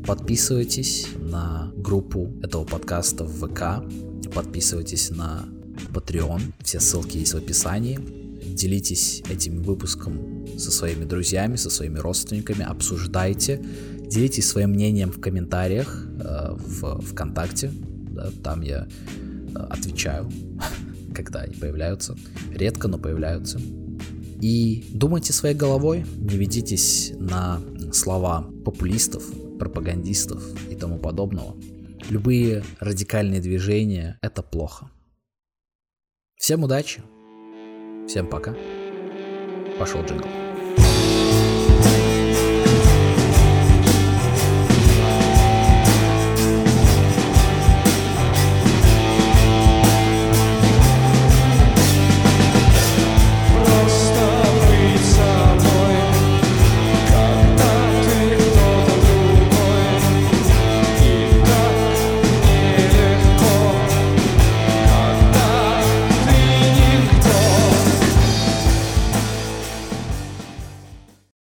Подписывайтесь 0.06 1.06
на 1.18 1.72
группу 1.76 2.32
этого 2.42 2.64
подкаста 2.64 3.24
в 3.24 3.46
ВК, 3.46 3.84
подписывайтесь 4.32 5.10
на 5.10 5.44
Patreon, 5.92 6.40
все 6.62 6.80
ссылки 6.80 7.18
есть 7.18 7.34
в 7.34 7.36
описании. 7.36 7.98
Делитесь 8.54 9.22
этим 9.30 9.62
выпуском 9.62 10.46
со 10.58 10.70
своими 10.70 11.04
друзьями, 11.04 11.56
со 11.56 11.70
своими 11.70 11.98
родственниками, 11.98 12.64
обсуждайте, 12.64 13.64
делитесь 14.06 14.48
своим 14.48 14.70
мнением 14.70 15.10
в 15.10 15.20
комментариях 15.20 16.06
э, 16.20 16.56
в 16.56 17.00
ВКонтакте, 17.00 17.70
да, 18.10 18.30
там 18.42 18.62
я 18.62 18.88
э, 19.54 19.58
отвечаю, 19.58 20.30
когда 21.14 21.40
они 21.40 21.54
появляются, 21.54 22.16
редко, 22.52 22.88
но 22.88 22.98
появляются. 22.98 23.60
И 24.40 24.84
думайте 24.92 25.32
своей 25.32 25.54
головой, 25.54 26.04
не 26.16 26.36
ведитесь 26.36 27.12
на 27.18 27.60
слова 27.92 28.46
популистов, 28.64 29.22
пропагандистов 29.60 30.42
и 30.70 30.74
тому 30.74 30.98
подобного. 30.98 31.54
Любые 32.08 32.64
радикальные 32.80 33.40
движения— 33.40 34.18
это 34.22 34.42
плохо. 34.42 34.90
Всем 36.34 36.64
удачи, 36.64 37.02
всем 38.08 38.26
пока. 38.26 38.56
Пошел 39.78 40.02
джингл. 40.02 40.49